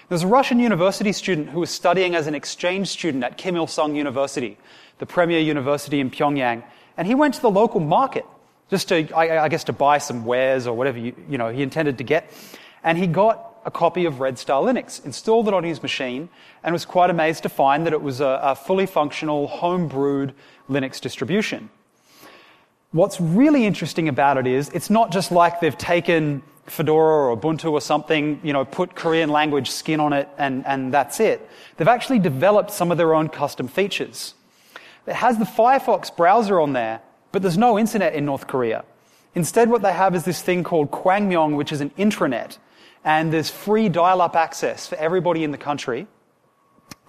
There's 0.09 0.23
a 0.23 0.27
Russian 0.27 0.57
university 0.57 1.11
student 1.11 1.49
who 1.49 1.59
was 1.59 1.69
studying 1.69 2.15
as 2.15 2.25
an 2.25 2.33
exchange 2.33 2.87
student 2.87 3.23
at 3.23 3.37
Kim 3.37 3.55
Il 3.55 3.67
sung 3.67 3.95
University, 3.95 4.57
the 4.97 5.05
premier 5.05 5.39
university 5.39 5.99
in 5.99 6.09
Pyongyang. 6.09 6.63
And 6.97 7.07
he 7.07 7.13
went 7.13 7.35
to 7.35 7.41
the 7.41 7.51
local 7.51 7.79
market 7.79 8.25
just 8.71 8.87
to, 8.87 9.07
I, 9.13 9.43
I 9.43 9.47
guess, 9.47 9.65
to 9.65 9.73
buy 9.73 9.99
some 9.99 10.25
wares 10.25 10.65
or 10.65 10.75
whatever 10.75 10.97
you, 10.97 11.13
you 11.29 11.37
know, 11.37 11.49
he 11.49 11.61
intended 11.61 11.99
to 11.99 12.03
get. 12.03 12.33
And 12.83 12.97
he 12.97 13.05
got 13.05 13.50
a 13.65 13.71
copy 13.71 14.05
of 14.05 14.19
Red 14.19 14.37
Star 14.37 14.61
Linux, 14.61 15.03
installed 15.05 15.47
it 15.47 15.53
on 15.53 15.63
his 15.63 15.81
machine, 15.81 16.29
and 16.63 16.73
was 16.73 16.85
quite 16.85 17.09
amazed 17.09 17.43
to 17.43 17.49
find 17.49 17.85
that 17.85 17.93
it 17.93 18.01
was 18.01 18.21
a, 18.21 18.39
a 18.41 18.55
fully 18.55 18.85
functional, 18.85 19.47
home-brewed 19.47 20.33
Linux 20.69 20.99
distribution. 20.99 21.69
What's 22.91 23.21
really 23.21 23.65
interesting 23.65 24.09
about 24.09 24.37
it 24.37 24.47
is 24.47 24.69
it's 24.69 24.89
not 24.89 25.11
just 25.11 25.31
like 25.31 25.61
they've 25.61 25.77
taken 25.77 26.43
Fedora 26.65 27.31
or 27.31 27.37
Ubuntu 27.37 27.71
or 27.71 27.81
something, 27.81 28.39
you 28.43 28.53
know, 28.53 28.65
put 28.65 28.95
Korean 28.95 29.29
language 29.29 29.69
skin 29.69 29.99
on 29.99 30.13
it 30.13 30.27
and, 30.37 30.65
and 30.65 30.93
that's 30.93 31.19
it. 31.19 31.49
They've 31.77 31.87
actually 31.87 32.19
developed 32.19 32.71
some 32.71 32.91
of 32.91 32.97
their 32.97 33.15
own 33.15 33.29
custom 33.29 33.67
features. 33.67 34.33
It 35.07 35.15
has 35.15 35.37
the 35.37 35.45
Firefox 35.45 36.15
browser 36.15 36.59
on 36.59 36.73
there, 36.73 37.01
but 37.31 37.41
there's 37.41 37.57
no 37.57 37.79
internet 37.79 38.13
in 38.13 38.25
North 38.25 38.47
Korea. 38.47 38.83
Instead, 39.35 39.69
what 39.69 39.81
they 39.81 39.93
have 39.93 40.13
is 40.13 40.25
this 40.25 40.41
thing 40.41 40.63
called 40.63 40.91
Kwangmyong, 40.91 41.55
which 41.55 41.71
is 41.71 41.81
an 41.81 41.91
intranet, 41.91 42.57
and 43.03 43.31
there's 43.31 43.49
free 43.49 43.89
dial-up 43.89 44.35
access 44.35 44.87
for 44.87 44.95
everybody 44.95 45.43
in 45.43 45.51
the 45.51 45.57
country. 45.57 46.07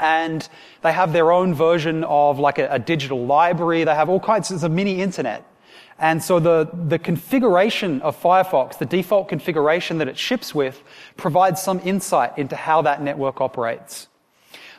And 0.00 0.46
they 0.83 0.92
have 0.92 1.12
their 1.12 1.31
own 1.31 1.55
version 1.55 2.02
of 2.05 2.38
like 2.38 2.59
a, 2.59 2.68
a 2.68 2.78
digital 2.78 3.24
library. 3.24 3.85
They 3.85 3.94
have 3.94 4.09
all 4.09 4.20
kinds 4.20 4.50
of 4.50 4.70
mini 4.70 5.00
internet. 5.00 5.46
And 5.98 6.22
so 6.22 6.40
the, 6.40 6.68
the 6.72 6.98
configuration 6.98 8.02
of 8.02 8.20
Firefox, 8.20 8.78
the 8.78 8.87
default 8.87 9.28
configuration 9.28 9.98
that 9.98 10.09
it 10.09 10.18
ships 10.18 10.55
with, 10.55 10.83
provides 11.16 11.62
some 11.62 11.81
insight 11.85 12.37
into 12.38 12.57
how 12.57 12.83
that 12.83 13.02
network 13.02 13.40
operates. 13.40 14.09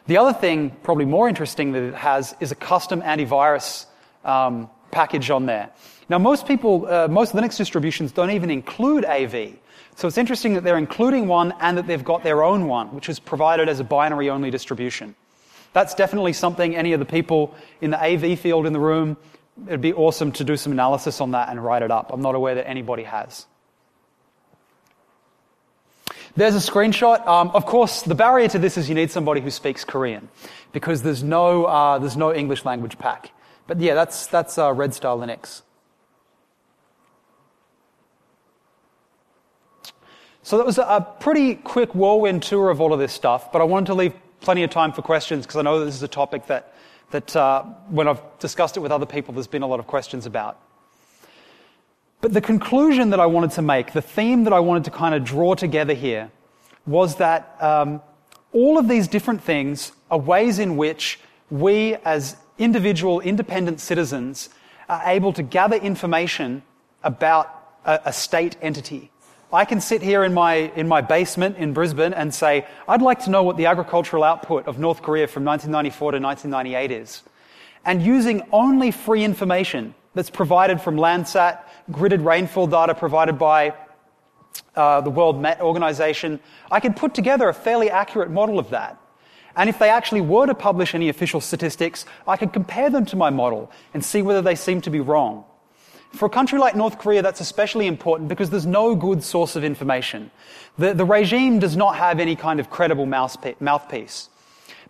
The 0.08 0.18
other 0.18 0.34
thing, 0.34 0.72
probably 0.84 1.06
more 1.06 1.30
interesting 1.30 1.72
that 1.72 1.84
it 1.84 1.96
has, 1.96 2.36
is 2.42 2.52
a 2.52 2.56
custom 2.56 3.02
antivirus 3.02 3.86
um, 4.26 4.70
package 4.92 5.30
on 5.30 5.46
there. 5.46 5.70
Now, 6.10 6.18
most 6.18 6.46
people, 6.46 6.86
uh, 6.88 7.08
most 7.08 7.34
Linux 7.34 7.56
distributions 7.56 8.12
don't 8.12 8.32
even 8.32 8.52
include 8.52 9.06
AV. 9.06 9.54
So 9.96 10.08
it's 10.08 10.18
interesting 10.18 10.56
that 10.56 10.64
they're 10.64 10.78
including 10.78 11.28
one 11.28 11.54
and 11.60 11.78
that 11.78 11.88
they've 11.88 12.04
got 12.04 12.24
their 12.24 12.44
own 12.44 12.68
one, 12.68 12.94
which 12.94 13.10
is 13.10 13.20
provided 13.20 13.70
as 13.70 13.80
a 13.80 13.84
binary 13.84 14.30
only 14.30 14.50
distribution. 14.50 15.16
That's 15.74 15.94
definitely 15.94 16.34
something 16.34 16.76
any 16.76 16.94
of 16.94 17.00
the 17.00 17.06
people 17.06 17.56
in 17.82 17.92
the 17.92 18.02
AV 18.02 18.40
field 18.40 18.66
in 18.66 18.74
the 18.74 18.80
room, 18.80 19.18
it'd 19.68 19.82
be 19.82 19.94
awesome 19.94 20.32
to 20.34 20.44
do 20.44 20.58
some 20.58 20.72
analysis 20.72 21.22
on 21.22 21.32
that 21.32 21.50
and 21.50 21.64
write 21.64 21.82
it 21.82 21.92
up. 21.92 22.12
I'm 22.12 22.22
not 22.22 22.36
aware 22.36 22.56
that 22.56 22.68
anybody 22.68 23.04
has. 23.04 23.46
There's 26.36 26.56
a 26.56 26.72
screenshot. 26.72 27.26
Um, 27.28 27.50
of 27.50 27.66
course, 27.66 28.02
the 28.02 28.16
barrier 28.16 28.48
to 28.50 28.60
this 28.60 28.78
is 28.78 28.90
you 28.90 28.96
need 28.96 29.12
somebody 29.12 29.42
who 29.42 29.52
speaks 29.52 29.84
Korean 29.84 30.30
because 30.72 31.04
there's 31.04 31.22
no, 31.22 31.66
uh, 31.66 32.00
there's 32.00 32.18
no 32.18 32.34
English 32.34 32.66
language 32.66 32.98
pack. 32.98 33.32
But 33.68 33.80
yeah, 33.80 33.94
that's, 33.94 34.28
that's 34.28 34.58
uh, 34.58 34.74
Red 34.74 34.96
Star 34.96 35.16
Linux. 35.16 35.62
So 40.46 40.58
that 40.58 40.66
was 40.66 40.78
a 40.78 41.08
pretty 41.22 41.56
quick 41.56 41.96
whirlwind 41.96 42.44
tour 42.44 42.70
of 42.70 42.82
all 42.82 42.92
of 42.92 43.00
this 43.00 43.14
stuff, 43.14 43.50
but 43.54 43.62
I 43.62 43.64
wanted 43.64 43.86
to 43.88 43.94
leave 43.94 44.14
plenty 44.42 44.64
of 44.64 44.70
time 44.70 44.92
for 44.92 45.02
questions 45.02 45.46
because 45.46 45.56
I 45.56 45.62
know 45.62 45.84
this 45.86 45.96
is 45.96 46.04
a 46.04 46.08
topic 46.10 46.48
that, 46.48 46.74
that 47.12 47.34
uh, 47.34 47.64
when 47.88 48.10
I've 48.10 48.22
discussed 48.40 48.76
it 48.76 48.82
with 48.82 48.92
other 48.92 49.06
people, 49.06 49.34
there's 49.34 49.48
been 49.48 49.62
a 49.62 49.68
lot 49.68 49.80
of 49.80 49.88
questions 49.88 50.26
about. 50.26 50.60
But 52.20 52.34
the 52.34 52.42
conclusion 52.42 53.12
that 53.12 53.22
I 53.22 53.26
wanted 53.26 53.52
to 53.52 53.62
make, 53.62 53.94
the 53.94 54.02
theme 54.02 54.44
that 54.44 54.52
I 54.52 54.60
wanted 54.60 54.84
to 54.84 54.92
kind 54.92 55.16
of 55.16 55.24
draw 55.24 55.56
together 55.56 55.94
here, 55.94 56.30
was 56.86 57.16
that 57.16 57.56
um, 57.62 58.02
all 58.52 58.78
of 58.78 58.90
these 58.90 59.08
different 59.08 59.42
things 59.42 59.94
are 60.12 60.20
ways 60.20 60.60
in 60.60 60.76
which 60.76 61.22
we, 61.52 61.96
as 62.04 62.36
individual 62.58 63.22
independent 63.22 63.80
citizens, 63.80 64.50
are 64.90 65.04
able 65.06 65.32
to 65.32 65.42
gather 65.42 65.78
information 65.78 66.64
about 67.02 67.78
a, 67.86 68.02
a 68.06 68.14
state 68.14 68.58
entity. 68.62 69.10
I 69.54 69.66
can 69.66 69.80
sit 69.80 70.02
here 70.02 70.24
in 70.24 70.34
my, 70.34 70.56
in 70.56 70.88
my 70.88 71.02
basement 71.02 71.58
in 71.58 71.74
Brisbane 71.74 72.12
and 72.12 72.34
say, 72.34 72.66
I'd 72.88 73.04
like 73.04 73.20
to 73.26 73.30
know 73.30 73.44
what 73.44 73.56
the 73.56 73.68
agricultural 73.68 74.24
output 74.24 74.66
of 74.68 74.80
North 74.80 75.04
Korea 75.04 75.28
from 75.28 75.46
1994 75.46 76.14
to 76.14 76.20
1998 76.20 76.92
is. 76.92 77.22
And 77.86 78.02
using 78.02 78.42
only 78.52 78.90
free 78.90 79.24
information 79.24 79.94
that's 80.16 80.32
provided 80.32 80.82
from 80.82 80.96
Landsat, 80.96 81.60
gridded 81.92 82.26
rainfall 82.26 82.66
data 82.66 82.96
provided 82.96 83.38
by 83.38 83.76
uh, 84.76 85.02
the 85.02 85.12
World 85.12 85.40
Met 85.40 85.62
Organization, 85.62 86.40
I 86.72 86.80
can 86.80 86.96
put 86.96 87.14
together 87.14 87.48
a 87.48 87.54
fairly 87.54 87.92
accurate 87.92 88.32
model 88.32 88.58
of 88.58 88.72
that. 88.72 89.00
And 89.56 89.70
if 89.70 89.78
they 89.78 89.90
actually 89.90 90.22
were 90.22 90.48
to 90.48 90.56
publish 90.56 90.96
any 90.96 91.10
official 91.10 91.40
statistics, 91.40 92.08
I 92.28 92.38
could 92.38 92.54
compare 92.54 92.90
them 92.90 93.06
to 93.06 93.16
my 93.16 93.30
model 93.30 93.72
and 93.94 94.04
see 94.04 94.24
whether 94.24 94.42
they 94.42 94.56
seem 94.56 94.82
to 94.82 94.90
be 94.90 95.00
wrong. 95.00 95.46
For 96.14 96.28
a 96.28 96.30
country 96.30 96.60
like 96.60 96.76
North 96.76 97.00
Korea, 97.00 97.24
that's 97.24 97.42
especially 97.42 97.88
important 97.88 98.30
because 98.30 98.52
there's 98.52 98.68
no 98.68 98.96
good 98.96 99.24
source 99.24 99.56
of 99.56 99.64
information. 99.64 100.30
The, 100.78 100.94
the 100.94 101.06
regime 101.06 101.58
does 101.58 101.76
not 101.76 101.96
have 101.96 102.20
any 102.20 102.36
kind 102.36 102.60
of 102.60 102.70
credible 102.70 103.08
mouthpiece. 103.08 104.30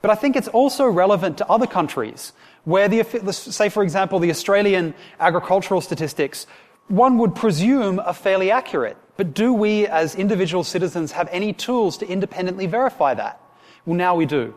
But 0.01 0.11
I 0.11 0.15
think 0.15 0.35
it's 0.35 0.49
also 0.49 0.85
relevant 0.85 1.37
to 1.37 1.47
other 1.47 1.65
countries 1.65 2.33
where 2.65 2.89
the, 2.89 3.03
say 3.31 3.69
for 3.69 3.83
example, 3.83 4.19
the 4.19 4.29
Australian 4.31 4.93
agricultural 5.19 5.79
statistics, 5.79 6.45
one 6.89 7.17
would 7.19 7.35
presume 7.35 7.99
are 7.99 8.13
fairly 8.13 8.51
accurate. 8.51 8.97
But 9.15 9.33
do 9.33 9.53
we 9.53 9.87
as 9.87 10.15
individual 10.15 10.65
citizens 10.65 11.13
have 11.13 11.29
any 11.31 11.53
tools 11.53 11.97
to 11.99 12.07
independently 12.07 12.67
verify 12.67 13.13
that? 13.13 13.39
Well, 13.85 13.95
now 13.95 14.15
we 14.15 14.25
do. 14.25 14.55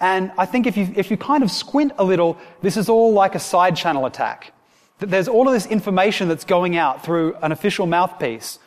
And 0.00 0.32
I 0.36 0.46
think 0.46 0.66
if 0.66 0.76
you, 0.76 0.92
if 0.96 1.10
you 1.10 1.16
kind 1.16 1.44
of 1.44 1.52
squint 1.52 1.92
a 1.98 2.04
little, 2.04 2.36
this 2.62 2.76
is 2.76 2.88
all 2.88 3.12
like 3.12 3.36
a 3.36 3.38
side 3.38 3.76
channel 3.76 4.06
attack. 4.06 4.53
There's 4.98 5.28
all 5.28 5.48
of 5.48 5.54
this 5.54 5.66
information 5.66 6.28
that's 6.28 6.44
going 6.44 6.76
out 6.76 7.04
through 7.04 7.34
an 7.42 7.52
official 7.52 7.86
mouthpiece, 7.86 8.58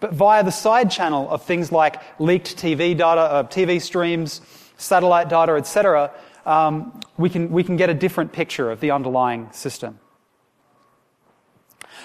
but 0.00 0.12
via 0.12 0.42
the 0.42 0.50
side 0.50 0.90
channel 0.90 1.28
of 1.30 1.42
things 1.42 1.70
like 1.70 2.00
leaked 2.18 2.56
TV 2.56 2.96
data, 2.96 3.20
uh, 3.20 3.42
TV 3.44 3.80
streams, 3.80 4.40
satellite 4.76 5.28
data, 5.28 5.52
etc., 5.52 6.10
um, 6.46 7.00
we, 7.16 7.30
can, 7.30 7.50
we 7.50 7.64
can 7.64 7.76
get 7.76 7.88
a 7.88 7.94
different 7.94 8.32
picture 8.32 8.70
of 8.70 8.80
the 8.80 8.90
underlying 8.90 9.50
system. 9.52 9.98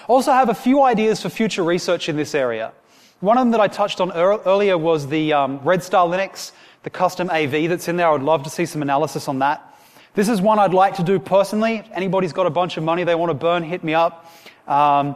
Also, 0.08 0.32
have 0.32 0.50
a 0.50 0.56
few 0.56 0.82
ideas 0.82 1.22
for 1.22 1.30
future 1.30 1.64
research 1.64 2.10
in 2.10 2.16
this 2.16 2.34
area. 2.34 2.72
One 3.20 3.38
of 3.38 3.42
them 3.42 3.52
that 3.52 3.60
I 3.60 3.68
touched 3.68 4.00
on 4.00 4.12
earlier 4.14 4.78
was 4.78 5.08
the 5.08 5.34
um, 5.34 5.60
Red 5.60 5.84
Star 5.84 6.08
Linux, 6.08 6.54
the 6.84 6.90
custom 6.90 7.30
AV 7.30 7.70
that's 7.70 7.88
in 7.88 7.98
there. 7.98 8.08
I 8.08 8.12
would 8.12 8.24
love 8.24 8.44
to 8.44 8.50
see 8.50 8.66
some 8.66 8.82
analysis 8.82 9.28
on 9.28 9.40
that. 9.40 9.69
This 10.16 10.28
is 10.28 10.42
one 10.42 10.58
I'd 10.58 10.74
like 10.74 10.96
to 10.96 11.04
do 11.04 11.20
personally. 11.20 11.78
If 11.78 11.90
anybody's 11.92 12.34
got 12.34 12.48
a 12.48 12.50
bunch 12.50 12.78
of 12.78 12.84
money 12.84 13.04
they 13.04 13.16
want 13.16 13.30
to 13.30 13.36
burn, 13.36 13.64
hit 13.64 13.84
me 13.84 13.94
up. 13.94 14.32
Um, 14.68 15.16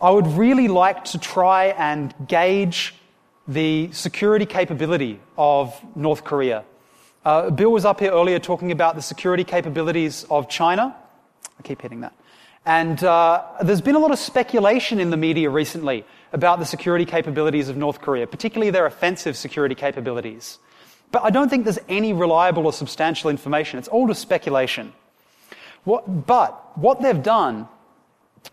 I 0.00 0.10
would 0.10 0.26
really 0.26 0.68
like 0.68 1.04
to 1.06 1.18
try 1.18 1.66
and 1.66 2.14
gauge 2.28 2.94
the 3.48 3.90
security 3.92 4.44
capability 4.44 5.20
of 5.38 5.74
North 5.96 6.22
Korea. 6.24 6.64
Uh, 7.24 7.50
Bill 7.50 7.72
was 7.72 7.84
up 7.84 8.00
here 8.00 8.12
earlier 8.12 8.38
talking 8.38 8.72
about 8.72 8.94
the 8.94 9.02
security 9.02 9.42
capabilities 9.42 10.26
of 10.28 10.48
China. 10.50 10.94
I 11.58 11.62
keep 11.62 11.80
hitting 11.80 12.02
that. 12.02 12.12
And 12.66 13.02
uh, 13.02 13.42
there's 13.62 13.80
been 13.80 13.94
a 13.94 13.98
lot 13.98 14.10
of 14.10 14.18
speculation 14.18 15.00
in 15.00 15.10
the 15.10 15.16
media 15.16 15.48
recently 15.48 16.04
about 16.32 16.58
the 16.58 16.66
security 16.66 17.04
capabilities 17.04 17.68
of 17.68 17.76
North 17.76 18.00
Korea, 18.00 18.26
particularly 18.26 18.70
their 18.70 18.86
offensive 18.86 19.36
security 19.36 19.74
capabilities. 19.74 20.58
But 21.12 21.22
I 21.22 21.30
don't 21.30 21.48
think 21.48 21.64
there's 21.64 21.78
any 21.88 22.12
reliable 22.12 22.66
or 22.66 22.72
substantial 22.72 23.30
information. 23.30 23.78
It's 23.78 23.88
all 23.88 24.06
just 24.06 24.20
speculation. 24.20 24.92
What, 25.84 26.26
but 26.26 26.76
what 26.76 27.00
they've 27.00 27.22
done 27.22 27.68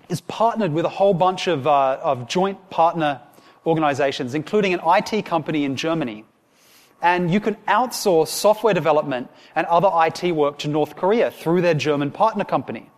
is 0.09 0.21
partnered 0.21 0.71
with 0.71 0.85
a 0.85 0.89
whole 0.89 1.13
bunch 1.13 1.47
of, 1.47 1.65
uh, 1.65 1.99
of 2.01 2.27
joint 2.27 2.69
partner 2.69 3.21
organizations, 3.65 4.35
including 4.35 4.73
an 4.73 4.81
IT 4.85 5.25
company 5.25 5.63
in 5.63 5.75
Germany. 5.75 6.25
And 7.01 7.31
you 7.31 7.39
can 7.39 7.55
outsource 7.67 8.29
software 8.29 8.73
development 8.73 9.29
and 9.55 9.67
other 9.67 9.89
IT 9.93 10.31
work 10.31 10.57
to 10.59 10.67
North 10.67 10.95
Korea 10.95 11.31
through 11.31 11.61
their 11.61 11.73
German 11.73 12.11
partner 12.11 12.45
company. 12.45 12.89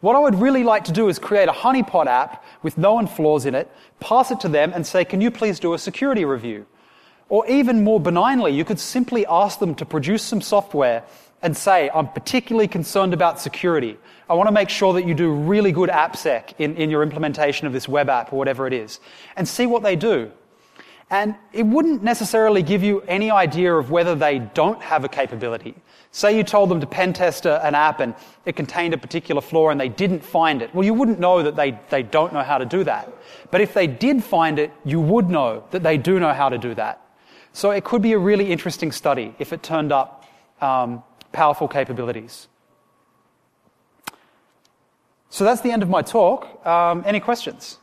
What 0.00 0.16
I 0.16 0.18
would 0.18 0.34
really 0.34 0.64
like 0.64 0.84
to 0.84 0.92
do 0.92 1.08
is 1.08 1.18
create 1.18 1.48
a 1.48 1.52
honeypot 1.52 2.06
app 2.06 2.44
with 2.62 2.76
known 2.76 3.06
flaws 3.06 3.46
in 3.46 3.54
it, 3.54 3.70
pass 4.00 4.30
it 4.30 4.40
to 4.40 4.48
them, 4.48 4.72
and 4.74 4.86
say, 4.86 5.04
can 5.04 5.20
you 5.20 5.30
please 5.30 5.58
do 5.58 5.74
a 5.74 5.78
security 5.78 6.24
review? 6.24 6.66
Or 7.28 7.46
even 7.48 7.82
more 7.82 7.98
benignly, 7.98 8.52
you 8.52 8.64
could 8.64 8.78
simply 8.78 9.26
ask 9.26 9.58
them 9.58 9.74
to 9.76 9.84
produce 9.84 10.22
some 10.22 10.40
software 10.40 11.02
and 11.42 11.56
say, 11.56 11.90
I'm 11.92 12.08
particularly 12.08 12.68
concerned 12.68 13.12
about 13.12 13.40
security. 13.40 13.98
I 14.28 14.34
want 14.34 14.48
to 14.48 14.52
make 14.52 14.68
sure 14.68 14.94
that 14.94 15.06
you 15.06 15.14
do 15.14 15.30
really 15.32 15.72
good 15.72 15.90
AppSec 15.90 16.54
in, 16.58 16.76
in 16.76 16.90
your 16.90 17.02
implementation 17.02 17.66
of 17.66 17.72
this 17.72 17.88
web 17.88 18.08
app 18.08 18.32
or 18.32 18.36
whatever 18.36 18.66
it 18.66 18.72
is. 18.72 19.00
And 19.36 19.46
see 19.46 19.66
what 19.66 19.82
they 19.82 19.96
do. 19.96 20.30
And 21.10 21.36
it 21.52 21.64
wouldn't 21.64 22.02
necessarily 22.02 22.62
give 22.62 22.82
you 22.82 23.00
any 23.02 23.30
idea 23.30 23.72
of 23.72 23.90
whether 23.90 24.16
they 24.16 24.40
don't 24.40 24.82
have 24.82 25.04
a 25.04 25.08
capability. 25.08 25.76
Say 26.10 26.36
you 26.36 26.42
told 26.42 26.68
them 26.68 26.80
to 26.80 26.86
pen 26.86 27.12
test 27.12 27.46
an 27.46 27.74
app 27.76 28.00
and 28.00 28.14
it 28.44 28.56
contained 28.56 28.94
a 28.94 28.98
particular 28.98 29.40
flaw 29.40 29.68
and 29.68 29.80
they 29.80 29.88
didn't 29.88 30.24
find 30.24 30.62
it. 30.62 30.74
Well, 30.74 30.84
you 30.84 30.94
wouldn't 30.94 31.20
know 31.20 31.42
that 31.44 31.54
they, 31.54 31.78
they 31.90 32.02
don't 32.02 32.32
know 32.32 32.42
how 32.42 32.58
to 32.58 32.64
do 32.64 32.82
that. 32.84 33.12
But 33.52 33.60
if 33.60 33.74
they 33.74 33.86
did 33.86 34.24
find 34.24 34.58
it, 34.58 34.72
you 34.84 35.00
would 35.00 35.30
know 35.30 35.62
that 35.70 35.84
they 35.84 35.96
do 35.96 36.18
know 36.18 36.32
how 36.32 36.48
to 36.48 36.58
do 36.58 36.74
that. 36.74 37.05
So 37.56 37.70
it 37.70 37.84
could 37.84 38.02
be 38.02 38.12
a 38.12 38.18
really 38.18 38.52
interesting 38.52 38.92
study 38.92 39.34
if 39.38 39.50
it 39.50 39.62
turned 39.62 39.90
up 39.90 40.26
um, 40.60 41.02
powerful 41.32 41.68
capabilities. 41.68 42.48
So 45.30 45.42
that's 45.42 45.62
the 45.62 45.70
end 45.70 45.82
of 45.82 45.88
my 45.88 46.02
talk. 46.02 46.66
Um, 46.66 47.02
any 47.06 47.18
questions? 47.18 47.78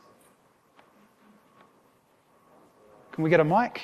Can 3.10 3.24
we 3.24 3.30
get 3.30 3.40
a 3.40 3.44
mic? 3.44 3.82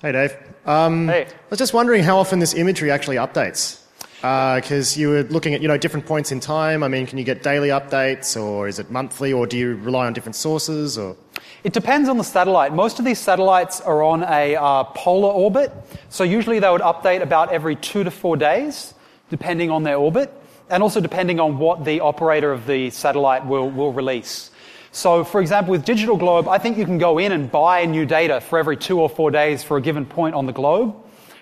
Hey, 0.00 0.12
Dave. 0.12 0.36
Um, 0.64 1.06
hey. 1.06 1.26
I 1.26 1.50
was 1.50 1.58
just 1.58 1.74
wondering 1.74 2.02
how 2.02 2.16
often 2.16 2.38
this 2.38 2.54
imagery 2.54 2.90
actually 2.90 3.16
updates. 3.16 3.79
Because 4.20 4.96
uh, 4.96 5.00
you 5.00 5.08
were 5.08 5.22
looking 5.24 5.54
at 5.54 5.62
you 5.62 5.68
know 5.68 5.78
different 5.78 6.04
points 6.04 6.30
in 6.30 6.40
time. 6.40 6.82
I 6.82 6.88
mean, 6.88 7.06
can 7.06 7.16
you 7.16 7.24
get 7.24 7.42
daily 7.42 7.70
updates, 7.70 8.38
or 8.38 8.68
is 8.68 8.78
it 8.78 8.90
monthly, 8.90 9.32
or 9.32 9.46
do 9.46 9.56
you 9.56 9.76
rely 9.76 10.06
on 10.06 10.12
different 10.12 10.36
sources? 10.36 10.98
Or 10.98 11.16
it 11.64 11.72
depends 11.72 12.06
on 12.06 12.18
the 12.18 12.24
satellite. 12.24 12.74
Most 12.74 12.98
of 12.98 13.06
these 13.06 13.18
satellites 13.18 13.80
are 13.80 14.02
on 14.02 14.22
a 14.24 14.56
uh, 14.56 14.84
polar 14.84 15.30
orbit, 15.30 15.72
so 16.10 16.22
usually 16.22 16.58
they 16.58 16.68
would 16.68 16.82
update 16.82 17.22
about 17.22 17.50
every 17.50 17.76
two 17.76 18.04
to 18.04 18.10
four 18.10 18.36
days, 18.36 18.92
depending 19.30 19.70
on 19.70 19.84
their 19.84 19.96
orbit, 19.96 20.30
and 20.68 20.82
also 20.82 21.00
depending 21.00 21.40
on 21.40 21.56
what 21.56 21.86
the 21.86 22.00
operator 22.00 22.52
of 22.52 22.66
the 22.66 22.90
satellite 22.90 23.46
will, 23.46 23.70
will 23.70 23.92
release. 23.92 24.50
So, 24.92 25.24
for 25.24 25.40
example, 25.40 25.70
with 25.70 25.84
Digital 25.84 26.16
Globe, 26.16 26.46
I 26.48 26.58
think 26.58 26.76
you 26.76 26.84
can 26.84 26.98
go 26.98 27.18
in 27.18 27.32
and 27.32 27.50
buy 27.50 27.86
new 27.86 28.04
data 28.04 28.40
for 28.40 28.58
every 28.58 28.76
two 28.76 29.00
or 29.00 29.08
four 29.08 29.30
days 29.30 29.62
for 29.62 29.76
a 29.76 29.80
given 29.80 30.04
point 30.04 30.34
on 30.34 30.46
the 30.46 30.52
globe. 30.52 30.94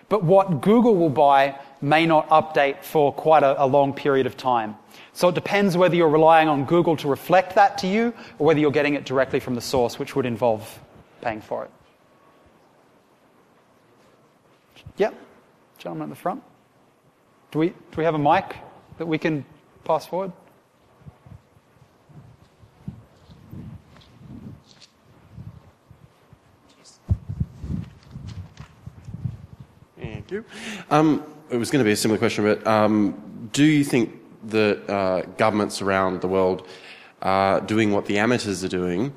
But 0.08 0.22
what 0.22 0.60
Google 0.60 0.96
will 0.96 1.10
buy 1.10 1.58
may 1.80 2.06
not 2.06 2.28
update 2.28 2.82
for 2.82 3.12
quite 3.12 3.42
a, 3.42 3.62
a 3.62 3.66
long 3.66 3.92
period 3.92 4.26
of 4.26 4.36
time. 4.36 4.76
So 5.12 5.28
it 5.28 5.34
depends 5.34 5.76
whether 5.76 5.96
you're 5.96 6.08
relying 6.08 6.48
on 6.48 6.64
Google 6.64 6.96
to 6.98 7.08
reflect 7.08 7.54
that 7.56 7.78
to 7.78 7.86
you 7.86 8.14
or 8.38 8.46
whether 8.46 8.60
you're 8.60 8.70
getting 8.70 8.94
it 8.94 9.04
directly 9.04 9.40
from 9.40 9.54
the 9.54 9.60
source, 9.60 9.98
which 9.98 10.14
would 10.14 10.26
involve 10.26 10.78
paying 11.20 11.40
for 11.40 11.64
it. 11.64 11.70
Yep, 14.96 15.14
gentleman 15.78 16.10
at 16.10 16.10
the 16.10 16.20
front. 16.20 16.42
Do 17.50 17.58
we, 17.60 17.68
do 17.68 17.74
we 17.96 18.04
have 18.04 18.14
a 18.14 18.18
mic 18.18 18.56
that 18.98 19.06
we 19.06 19.18
can 19.18 19.44
pass 19.84 20.06
forward? 20.06 20.32
Thank 30.28 30.30
you. 30.30 30.44
Um, 30.90 31.24
it 31.50 31.56
was 31.56 31.70
going 31.70 31.80
to 31.80 31.84
be 31.84 31.92
a 31.92 31.96
similar 31.96 32.18
question, 32.18 32.44
but 32.44 32.66
um, 32.66 33.48
do 33.52 33.64
you 33.64 33.84
think 33.84 34.14
that 34.50 34.88
uh, 34.88 35.22
governments 35.36 35.82
around 35.82 36.20
the 36.20 36.28
world 36.28 36.66
are 37.22 37.60
doing 37.60 37.92
what 37.92 38.06
the 38.06 38.18
amateurs 38.18 38.62
are 38.64 38.68
doing? 38.68 39.12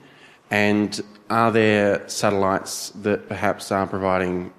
And 0.50 1.00
are 1.30 1.52
there 1.52 2.08
satellites 2.10 2.90
that 3.02 3.30
perhaps 3.30 3.72
are 3.72 3.88
providing 3.88 4.52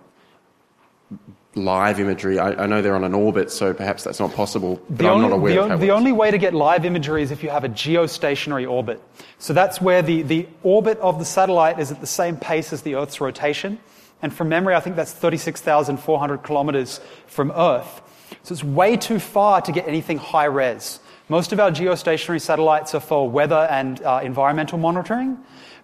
live 1.54 2.00
imagery? 2.00 2.38
I, 2.38 2.64
I, 2.64 2.66
know 2.66 2.80
they're 2.80 2.94
on 2.94 3.04
an 3.04 3.14
orbit, 3.14 3.50
so 3.50 3.74
perhaps 3.74 4.04
that's 4.04 4.18
not 4.18 4.32
possible, 4.32 4.80
but 4.88 4.98
the 4.98 5.06
I'm 5.06 5.14
only, 5.16 5.28
not 5.28 5.34
aware 5.34 5.54
the, 5.54 5.60
of 5.60 5.68
how 5.70 5.76
The 5.76 5.90
only 5.90 6.12
way 6.12 6.30
to 6.30 6.38
get 6.38 6.54
live 6.54 6.86
imagery 6.86 7.22
is 7.22 7.30
if 7.30 7.42
you 7.42 7.50
have 7.50 7.64
a 7.64 7.68
geostationary 7.68 8.68
orbit. 8.70 9.02
So 9.38 9.52
that's 9.52 9.80
where 9.80 10.00
the, 10.00 10.22
the 10.22 10.48
orbit 10.62 10.98
of 10.98 11.18
the 11.18 11.26
satellite 11.26 11.78
is 11.78 11.90
at 11.90 12.00
the 12.00 12.06
same 12.06 12.36
pace 12.36 12.72
as 12.72 12.82
the 12.82 12.94
Earth's 12.94 13.20
rotation. 13.20 13.78
And 14.22 14.32
from 14.32 14.48
memory, 14.48 14.74
I 14.74 14.80
think 14.80 14.96
that's 14.96 15.12
36,400 15.12 16.42
kilometers 16.42 17.00
from 17.26 17.50
Earth. 17.50 18.00
So 18.44 18.52
it's 18.52 18.64
way 18.64 18.96
too 18.96 19.18
far 19.18 19.60
to 19.60 19.72
get 19.72 19.86
anything 19.86 20.18
high 20.18 20.46
res. 20.46 21.00
Most 21.28 21.52
of 21.52 21.60
our 21.60 21.70
geostationary 21.70 22.40
satellites 22.40 22.94
are 22.94 23.00
for 23.00 23.28
weather 23.28 23.66
and 23.70 24.02
uh, 24.02 24.20
environmental 24.22 24.78
monitoring, 24.78 25.38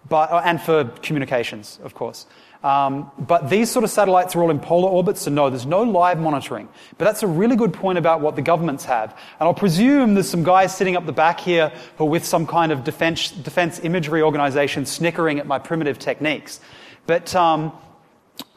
but, 0.08 0.30
uh, 0.30 0.42
and 0.44 0.60
for 0.60 0.84
communications, 1.02 1.78
of 1.82 1.94
course. 1.94 2.26
Um, 2.64 3.12
but 3.18 3.50
these 3.50 3.70
sort 3.70 3.84
of 3.84 3.90
satellites 3.90 4.34
are 4.34 4.42
all 4.42 4.50
in 4.50 4.58
polar 4.58 4.88
orbits, 4.88 5.22
so 5.22 5.30
no, 5.30 5.48
there's 5.48 5.66
no 5.66 5.82
live 5.82 6.18
monitoring. 6.18 6.68
But 6.96 7.04
that's 7.04 7.22
a 7.22 7.26
really 7.28 7.54
good 7.54 7.72
point 7.72 7.98
about 7.98 8.20
what 8.20 8.34
the 8.34 8.42
governments 8.42 8.84
have. 8.86 9.10
And 9.38 9.46
I'll 9.46 9.54
presume 9.54 10.14
there's 10.14 10.28
some 10.28 10.42
guys 10.42 10.76
sitting 10.76 10.96
up 10.96 11.06
the 11.06 11.12
back 11.12 11.38
here 11.38 11.72
who 11.96 12.04
are 12.04 12.08
with 12.08 12.24
some 12.24 12.46
kind 12.46 12.72
of 12.72 12.82
defense, 12.82 13.30
defense 13.30 13.78
imagery 13.84 14.22
organization 14.22 14.86
snickering 14.86 15.38
at 15.38 15.46
my 15.46 15.60
primitive 15.60 16.00
techniques. 16.00 16.58
But 17.06 17.32
um, 17.36 17.72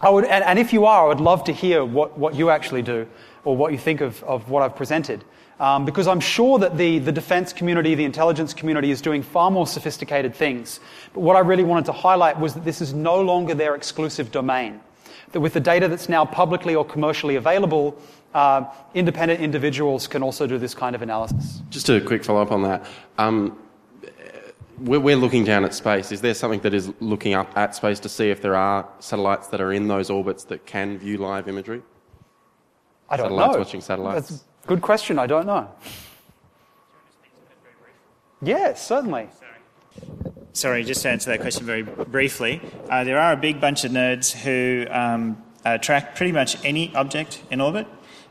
I 0.01 0.09
would, 0.09 0.25
and, 0.25 0.43
and, 0.43 0.57
if 0.57 0.73
you 0.73 0.85
are, 0.85 1.05
I 1.05 1.07
would 1.07 1.19
love 1.19 1.43
to 1.45 1.53
hear 1.53 1.85
what, 1.85 2.17
what 2.17 2.33
you 2.35 2.49
actually 2.49 2.81
do 2.81 3.07
or 3.43 3.55
what 3.55 3.71
you 3.71 3.77
think 3.77 4.01
of, 4.01 4.23
of 4.23 4.49
what 4.49 4.63
I've 4.63 4.75
presented. 4.75 5.23
Um, 5.59 5.85
because 5.85 6.07
I'm 6.07 6.19
sure 6.19 6.57
that 6.57 6.75
the, 6.75 6.97
the 6.97 7.11
defense 7.11 7.53
community, 7.53 7.93
the 7.93 8.03
intelligence 8.03 8.51
community 8.51 8.89
is 8.89 8.99
doing 8.99 9.21
far 9.21 9.51
more 9.51 9.67
sophisticated 9.67 10.33
things. 10.33 10.79
But 11.13 11.21
what 11.21 11.35
I 11.35 11.39
really 11.39 11.63
wanted 11.63 11.85
to 11.85 11.91
highlight 11.91 12.39
was 12.39 12.55
that 12.55 12.63
this 12.63 12.81
is 12.81 12.95
no 12.95 13.21
longer 13.21 13.53
their 13.53 13.75
exclusive 13.75 14.31
domain. 14.31 14.79
That 15.33 15.39
with 15.39 15.53
the 15.53 15.59
data 15.59 15.87
that's 15.87 16.09
now 16.09 16.25
publicly 16.25 16.73
or 16.73 16.83
commercially 16.83 17.35
available, 17.35 17.95
uh, 18.33 18.65
independent 18.95 19.39
individuals 19.39 20.07
can 20.07 20.23
also 20.23 20.47
do 20.47 20.57
this 20.57 20.73
kind 20.73 20.95
of 20.95 21.03
analysis. 21.03 21.61
Just 21.69 21.89
a 21.89 22.01
quick 22.01 22.23
follow 22.23 22.41
up 22.41 22.51
on 22.51 22.63
that. 22.63 22.85
Um, 23.19 23.55
we're 24.81 25.15
looking 25.15 25.43
down 25.43 25.63
at 25.63 25.73
space. 25.73 26.11
Is 26.11 26.21
there 26.21 26.33
something 26.33 26.59
that 26.61 26.73
is 26.73 26.91
looking 26.99 27.33
up 27.33 27.55
at 27.57 27.75
space 27.75 27.99
to 28.01 28.09
see 28.09 28.29
if 28.29 28.41
there 28.41 28.55
are 28.55 28.87
satellites 28.99 29.47
that 29.47 29.61
are 29.61 29.71
in 29.71 29.87
those 29.87 30.09
orbits 30.09 30.43
that 30.45 30.65
can 30.65 30.97
view 30.97 31.17
live 31.17 31.47
imagery? 31.47 31.81
I 33.09 33.17
don't 33.17 33.25
satellites 33.25 33.53
know. 33.53 33.59
watching 33.59 33.81
satellites. 33.81 34.29
That's 34.29 34.43
a 34.63 34.67
good 34.67 34.81
question. 34.81 35.19
I 35.19 35.27
don't 35.27 35.45
know. 35.45 35.69
Yes, 38.41 38.85
certainly. 38.85 39.29
Sorry, 40.53 40.83
just 40.83 41.03
to 41.03 41.09
answer 41.09 41.29
that 41.29 41.41
question 41.41 41.65
very 41.65 41.83
briefly. 41.83 42.61
Uh, 42.89 43.03
there 43.03 43.19
are 43.19 43.33
a 43.33 43.37
big 43.37 43.61
bunch 43.61 43.83
of 43.83 43.91
nerds 43.91 44.33
who 44.33 44.91
um, 44.91 45.41
uh, 45.63 45.77
track 45.77 46.15
pretty 46.15 46.31
much 46.31 46.63
any 46.65 46.93
object 46.95 47.41
in 47.51 47.61
orbit, 47.61 47.87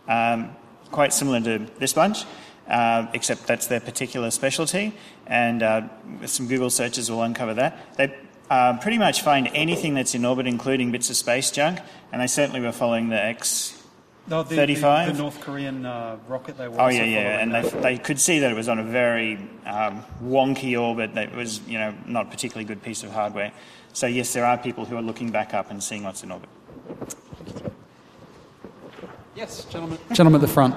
um, 0.08 0.54
quite 0.90 1.12
similar 1.12 1.40
to 1.40 1.66
this 1.78 1.92
bunch 1.92 2.24
uh, 2.70 3.06
except 3.12 3.46
that's 3.46 3.66
their 3.66 3.80
particular 3.80 4.30
specialty. 4.30 4.94
And 5.26 5.62
uh, 5.62 5.88
some 6.26 6.46
Google 6.46 6.70
searches 6.70 7.10
will 7.10 7.22
uncover 7.22 7.54
that. 7.54 7.96
They 7.96 8.14
uh, 8.48 8.78
pretty 8.78 8.98
much 8.98 9.22
find 9.22 9.48
anything 9.54 9.94
that's 9.94 10.14
in 10.14 10.24
orbit, 10.24 10.46
including 10.46 10.90
bits 10.90 11.10
of 11.10 11.16
space 11.16 11.50
junk, 11.50 11.80
and 12.12 12.22
they 12.22 12.26
certainly 12.26 12.60
were 12.60 12.72
following 12.72 13.08
the 13.08 13.22
X. 13.22 13.76
No, 14.26 14.42
the, 14.42 14.54
35. 14.54 15.06
The, 15.06 15.12
the 15.12 15.18
North 15.18 15.40
Korean 15.40 15.86
uh, 15.86 16.18
rocket 16.28 16.56
they 16.56 16.68
were. 16.68 16.80
Oh 16.80 16.88
yeah, 16.88 17.04
yeah, 17.04 17.40
and 17.40 17.54
they, 17.54 17.68
they 17.80 17.98
could 17.98 18.20
see 18.20 18.38
that 18.40 18.50
it 18.50 18.54
was 18.54 18.68
on 18.68 18.78
a 18.78 18.84
very 18.84 19.36
um, 19.66 20.04
wonky 20.22 20.80
orbit. 20.80 21.14
That 21.14 21.34
was, 21.34 21.60
you 21.66 21.78
know, 21.78 21.94
not 22.06 22.26
a 22.26 22.30
particularly 22.30 22.64
good 22.64 22.82
piece 22.82 23.02
of 23.02 23.10
hardware. 23.10 23.52
So 23.92 24.06
yes, 24.06 24.32
there 24.32 24.44
are 24.44 24.58
people 24.58 24.84
who 24.84 24.96
are 24.96 25.02
looking 25.02 25.30
back 25.30 25.54
up 25.54 25.70
and 25.70 25.82
seeing 25.82 26.04
what's 26.04 26.22
in 26.22 26.30
orbit. 26.30 26.48
Yes, 29.34 29.64
gentlemen. 29.64 29.98
Gentlemen 30.12 30.40
at 30.40 30.46
the 30.46 30.52
front. 30.52 30.74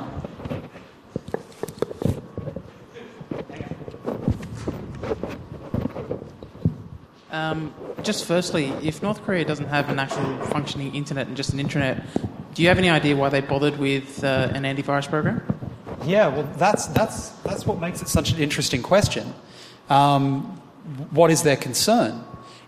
Um, 7.34 7.74
just 8.04 8.26
firstly, 8.26 8.66
if 8.84 9.02
North 9.02 9.24
Korea 9.24 9.44
doesn't 9.44 9.66
have 9.66 9.90
an 9.90 9.98
actual 9.98 10.38
functioning 10.46 10.94
internet 10.94 11.26
and 11.26 11.36
just 11.36 11.52
an 11.52 11.58
intranet, 11.58 12.06
do 12.54 12.62
you 12.62 12.68
have 12.68 12.78
any 12.78 12.92
idea 12.92 13.16
why 13.16 13.30
they 13.30 13.42
bothered 13.42 13.80
with 13.80 14.24
uh, 14.24 14.52
an 14.54 14.64
antivirus 14.64 15.10
program? 15.10 15.42
Yeah, 16.06 16.28
well, 16.28 16.48
that's, 16.58 16.86
that's, 16.88 17.30
that's 17.42 17.66
what 17.66 17.80
makes 17.80 18.04
it 18.04 18.08
such 18.08 18.32
an 18.34 18.38
interesting 18.38 18.84
question. 18.84 19.34
Um, 19.90 20.44
what 21.10 21.32
is 21.32 21.42
their 21.42 21.56
concern? 21.56 22.24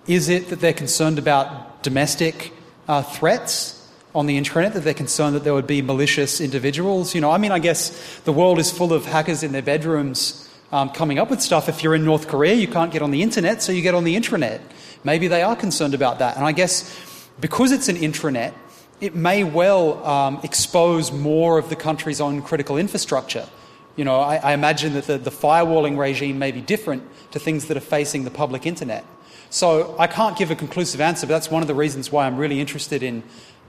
Is 0.07 0.29
it 0.29 0.49
that 0.49 0.61
they're 0.61 0.73
concerned 0.73 1.19
about 1.19 1.83
domestic 1.83 2.51
uh, 2.87 3.03
threats 3.03 3.87
on 4.15 4.25
the 4.25 4.35
intranet, 4.41 4.73
that 4.73 4.83
they're 4.83 4.95
concerned 4.95 5.35
that 5.35 5.43
there 5.43 5.53
would 5.53 5.67
be 5.67 5.83
malicious 5.83 6.41
individuals? 6.41 7.13
You 7.13 7.21
know, 7.21 7.29
I 7.29 7.37
mean, 7.37 7.51
I 7.51 7.59
guess 7.59 8.19
the 8.21 8.33
world 8.33 8.57
is 8.57 8.71
full 8.71 8.93
of 8.93 9.05
hackers 9.05 9.43
in 9.43 9.51
their 9.51 9.61
bedrooms 9.61 10.44
um, 10.75 10.89
coming 10.89 11.19
up 11.19 11.29
with 11.29 11.41
stuff. 11.41 11.69
If 11.69 11.83
you're 11.83 11.95
in 11.95 12.03
North 12.03 12.27
Korea, 12.27 12.53
you 12.53 12.67
can't 12.67 12.91
get 12.91 13.01
on 13.01 13.11
the 13.11 13.23
internet, 13.23 13.61
so 13.61 13.71
you 13.71 13.81
get 13.81 13.95
on 13.95 14.03
the 14.03 14.15
intranet. 14.17 14.59
Maybe 15.05 15.29
they 15.29 15.41
are 15.41 15.55
concerned 15.55 15.93
about 15.93 16.19
that. 16.19 16.35
And 16.35 16.45
I 16.45 16.51
guess 16.51 16.93
because 17.39 17.71
it's 17.71 17.87
an 17.87 17.95
intranet, 17.95 18.53
it 18.99 19.15
may 19.15 19.45
well 19.45 20.05
um, 20.05 20.41
expose 20.43 21.13
more 21.13 21.57
of 21.57 21.69
the 21.69 21.77
country's 21.77 22.19
own 22.19 22.41
critical 22.41 22.77
infrastructure. 22.77 23.47
You 23.95 24.03
know, 24.03 24.19
I, 24.19 24.35
I 24.35 24.53
imagine 24.53 24.93
that 24.95 25.05
the, 25.05 25.17
the 25.17 25.31
firewalling 25.31 25.97
regime 25.97 26.39
may 26.39 26.51
be 26.51 26.59
different 26.59 27.03
to 27.31 27.39
things 27.39 27.67
that 27.67 27.77
are 27.77 27.87
facing 27.97 28.25
the 28.25 28.31
public 28.31 28.65
internet. 28.65 29.05
So 29.49 29.95
I 29.97 30.07
can't 30.07 30.37
give 30.37 30.51
a 30.51 30.55
conclusive 30.55 30.99
answer, 30.99 31.25
but 31.25 31.35
that's 31.35 31.49
one 31.49 31.61
of 31.61 31.69
the 31.69 31.75
reasons 31.75 32.11
why 32.11 32.25
I'm 32.25 32.35
really 32.35 32.59
interested 32.59 33.01
in 33.01 33.23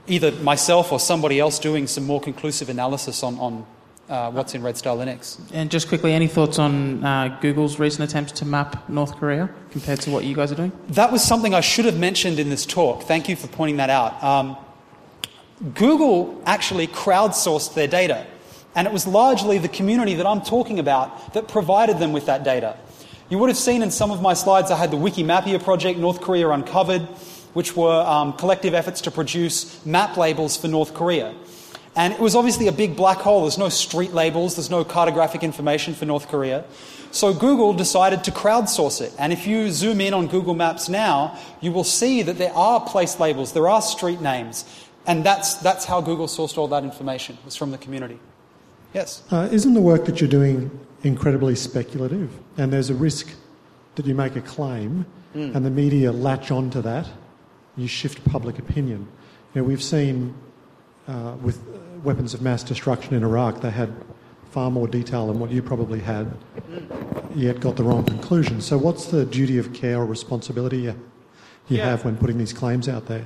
either 0.07 0.31
myself 0.31 0.91
or 0.91 0.99
somebody 0.99 1.39
else 1.39 1.57
doing 1.57 1.87
some 1.87 2.05
more 2.05 2.19
conclusive 2.19 2.67
analysis 2.67 3.23
on, 3.23 3.39
on 3.39 3.65
uh, 4.09 4.31
what's 4.31 4.55
in 4.55 4.63
Red 4.63 4.77
Star 4.77 4.95
Linux. 4.95 5.39
And 5.53 5.69
just 5.69 5.87
quickly, 5.87 6.13
any 6.13 6.27
thoughts 6.27 6.59
on 6.59 7.03
uh, 7.03 7.37
Google's 7.41 7.79
recent 7.79 8.09
attempts 8.09 8.31
to 8.33 8.45
map 8.45 8.87
North 8.89 9.15
Korea 9.17 9.49
compared 9.71 9.99
to 10.01 10.11
what 10.11 10.23
you 10.23 10.35
guys 10.35 10.51
are 10.51 10.55
doing? 10.55 10.71
That 10.89 11.11
was 11.11 11.23
something 11.23 11.53
I 11.53 11.61
should 11.61 11.85
have 11.85 11.97
mentioned 11.97 12.39
in 12.39 12.49
this 12.49 12.65
talk. 12.65 13.03
Thank 13.03 13.27
you 13.29 13.35
for 13.35 13.47
pointing 13.47 13.77
that 13.77 13.89
out. 13.89 14.23
Um, 14.23 14.57
Google 15.73 16.41
actually 16.45 16.87
crowdsourced 16.87 17.73
their 17.73 17.87
data, 17.87 18.25
and 18.75 18.87
it 18.87 18.93
was 18.93 19.07
largely 19.07 19.57
the 19.57 19.69
community 19.69 20.15
that 20.15 20.25
I'm 20.25 20.41
talking 20.41 20.79
about 20.79 21.33
that 21.33 21.47
provided 21.47 21.99
them 21.99 22.13
with 22.13 22.27
that 22.27 22.43
data. 22.43 22.77
You 23.29 23.39
would 23.39 23.49
have 23.49 23.57
seen 23.57 23.81
in 23.81 23.91
some 23.91 24.11
of 24.11 24.21
my 24.21 24.33
slides 24.33 24.71
I 24.71 24.77
had 24.77 24.91
the 24.91 24.97
Wikimapia 24.97 25.61
project, 25.61 25.99
North 25.99 26.21
Korea 26.21 26.49
Uncovered, 26.49 27.01
which 27.53 27.75
were 27.75 28.01
um, 28.01 28.33
collective 28.33 28.73
efforts 28.73 29.01
to 29.01 29.11
produce 29.11 29.85
map 29.85 30.15
labels 30.15 30.55
for 30.55 30.67
North 30.67 30.93
Korea. 30.93 31.33
And 31.97 32.13
it 32.13 32.19
was 32.19 32.35
obviously 32.35 32.67
a 32.67 32.71
big 32.71 32.95
black 32.95 33.17
hole. 33.17 33.41
There's 33.41 33.57
no 33.57 33.69
street 33.69 34.13
labels, 34.13 34.55
there's 34.55 34.69
no 34.69 34.85
cartographic 34.85 35.41
information 35.41 35.95
for 35.95 36.05
North 36.05 36.27
Korea. 36.27 36.63
So 37.09 37.33
Google 37.33 37.73
decided 37.73 38.23
to 38.25 38.31
crowdsource 38.31 39.01
it. 39.01 39.11
And 39.17 39.33
if 39.33 39.47
you 39.47 39.71
zoom 39.71 39.99
in 39.99 40.13
on 40.13 40.27
Google 40.27 40.53
Maps 40.53 40.89
now, 40.89 41.39
you 41.59 41.71
will 41.71 41.83
see 41.83 42.21
that 42.21 42.37
there 42.37 42.53
are 42.53 42.79
place 42.79 43.19
labels, 43.19 43.53
there 43.53 43.67
are 43.67 43.81
street 43.81 44.21
names. 44.21 44.63
And 45.07 45.23
that's, 45.23 45.55
that's 45.55 45.85
how 45.85 45.99
Google 46.01 46.27
sourced 46.27 46.57
all 46.57 46.67
that 46.67 46.83
information, 46.83 47.35
It 47.39 47.45
was 47.45 47.55
from 47.55 47.71
the 47.71 47.79
community. 47.79 48.19
Yes? 48.93 49.23
Uh, 49.31 49.49
isn't 49.51 49.73
the 49.73 49.81
work 49.81 50.05
that 50.05 50.21
you're 50.21 50.29
doing 50.29 50.69
incredibly 51.01 51.55
speculative? 51.55 52.29
And 52.57 52.71
there's 52.71 52.91
a 52.91 52.95
risk 52.95 53.31
that 53.95 54.05
you 54.05 54.13
make 54.13 54.35
a 54.35 54.41
claim 54.41 55.07
mm. 55.33 55.55
and 55.55 55.65
the 55.65 55.71
media 55.71 56.11
latch 56.11 56.51
onto 56.51 56.83
that, 56.83 57.09
you 57.75 57.87
shift 57.87 58.23
public 58.25 58.59
opinion. 58.59 59.07
You 59.55 59.61
know, 59.61 59.67
we've 59.67 59.81
seen 59.81 60.35
uh, 61.07 61.35
with 61.41 61.59
weapons 62.03 62.33
of 62.33 62.41
mass 62.41 62.63
destruction 62.63 63.13
in 63.13 63.23
Iraq, 63.23 63.61
they 63.61 63.69
had 63.69 63.93
far 64.51 64.71
more 64.71 64.87
detail 64.87 65.27
than 65.27 65.39
what 65.39 65.51
you 65.51 65.61
probably 65.61 65.99
had, 65.99 66.31
yet 67.35 67.59
got 67.59 67.75
the 67.75 67.83
wrong 67.83 68.03
conclusion. 68.03 68.61
So, 68.61 68.77
what's 68.77 69.05
the 69.05 69.25
duty 69.25 69.57
of 69.57 69.73
care 69.73 69.99
or 69.99 70.05
responsibility 70.05 70.79
you, 70.79 70.95
you 71.67 71.77
yeah. 71.77 71.85
have 71.89 72.05
when 72.05 72.17
putting 72.17 72.37
these 72.37 72.53
claims 72.53 72.87
out 72.87 73.05
there? 73.07 73.25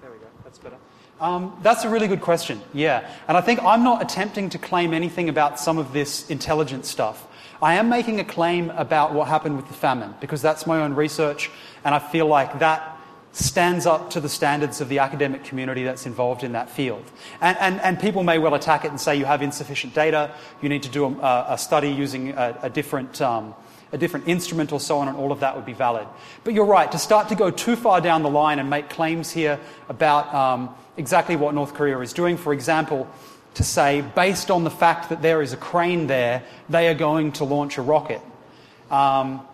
There 0.00 0.10
we 0.10 0.18
go. 0.18 0.26
That's 0.44 0.58
better. 0.58 0.76
Um, 1.20 1.56
that's 1.62 1.84
a 1.84 1.88
really 1.88 2.08
good 2.08 2.20
question. 2.20 2.60
Yeah, 2.74 3.08
and 3.28 3.36
I 3.36 3.40
think 3.40 3.62
I'm 3.62 3.84
not 3.84 4.02
attempting 4.02 4.50
to 4.50 4.58
claim 4.58 4.92
anything 4.92 5.28
about 5.28 5.58
some 5.58 5.78
of 5.78 5.92
this 5.92 6.28
intelligence 6.28 6.88
stuff. 6.88 7.26
I 7.62 7.74
am 7.74 7.88
making 7.88 8.18
a 8.18 8.24
claim 8.24 8.70
about 8.70 9.14
what 9.14 9.28
happened 9.28 9.56
with 9.56 9.68
the 9.68 9.74
famine 9.74 10.14
because 10.20 10.42
that's 10.42 10.66
my 10.66 10.82
own 10.82 10.94
research, 10.94 11.48
and 11.84 11.94
I 11.94 12.00
feel 12.00 12.26
like 12.26 12.58
that 12.58 12.91
stands 13.32 13.86
up 13.86 14.10
to 14.10 14.20
the 14.20 14.28
standards 14.28 14.80
of 14.80 14.88
the 14.88 14.98
academic 14.98 15.42
community 15.42 15.82
that's 15.84 16.06
involved 16.06 16.44
in 16.44 16.52
that 16.52 16.70
field. 16.70 17.04
And, 17.40 17.56
and, 17.58 17.80
and 17.80 17.98
people 17.98 18.22
may 18.22 18.38
well 18.38 18.54
attack 18.54 18.84
it 18.84 18.90
and 18.90 19.00
say 19.00 19.16
you 19.16 19.24
have 19.24 19.42
insufficient 19.42 19.94
data, 19.94 20.34
you 20.60 20.68
need 20.68 20.82
to 20.82 20.90
do 20.90 21.06
a, 21.06 21.46
a 21.48 21.58
study 21.58 21.90
using 21.90 22.30
a, 22.30 22.58
a 22.62 22.70
different. 22.70 23.20
Um, 23.20 23.54
a 23.94 23.98
different 23.98 24.26
instrument 24.26 24.72
or 24.72 24.80
so 24.80 24.98
on, 25.00 25.08
and 25.08 25.18
all 25.18 25.32
of 25.32 25.40
that 25.40 25.54
would 25.54 25.66
be 25.66 25.74
valid. 25.74 26.08
But 26.44 26.54
you're 26.54 26.64
right, 26.64 26.90
to 26.92 26.98
start 26.98 27.28
to 27.28 27.34
go 27.34 27.50
too 27.50 27.76
far 27.76 28.00
down 28.00 28.22
the 28.22 28.30
line 28.30 28.58
and 28.58 28.70
make 28.70 28.88
claims 28.88 29.30
here 29.30 29.60
about 29.90 30.34
um, 30.34 30.74
exactly 30.96 31.36
what 31.36 31.54
North 31.54 31.74
Korea 31.74 31.98
is 32.00 32.14
doing, 32.14 32.38
for 32.38 32.54
example, 32.54 33.06
to 33.52 33.62
say, 33.62 34.00
based 34.14 34.50
on 34.50 34.64
the 34.64 34.70
fact 34.70 35.10
that 35.10 35.20
there 35.20 35.42
is 35.42 35.52
a 35.52 35.58
crane 35.58 36.06
there, 36.06 36.42
they 36.70 36.88
are 36.88 36.94
going 36.94 37.32
to 37.32 37.44
launch 37.44 37.76
a 37.76 37.82
rocket. 37.82 38.22
Um, 38.90 39.46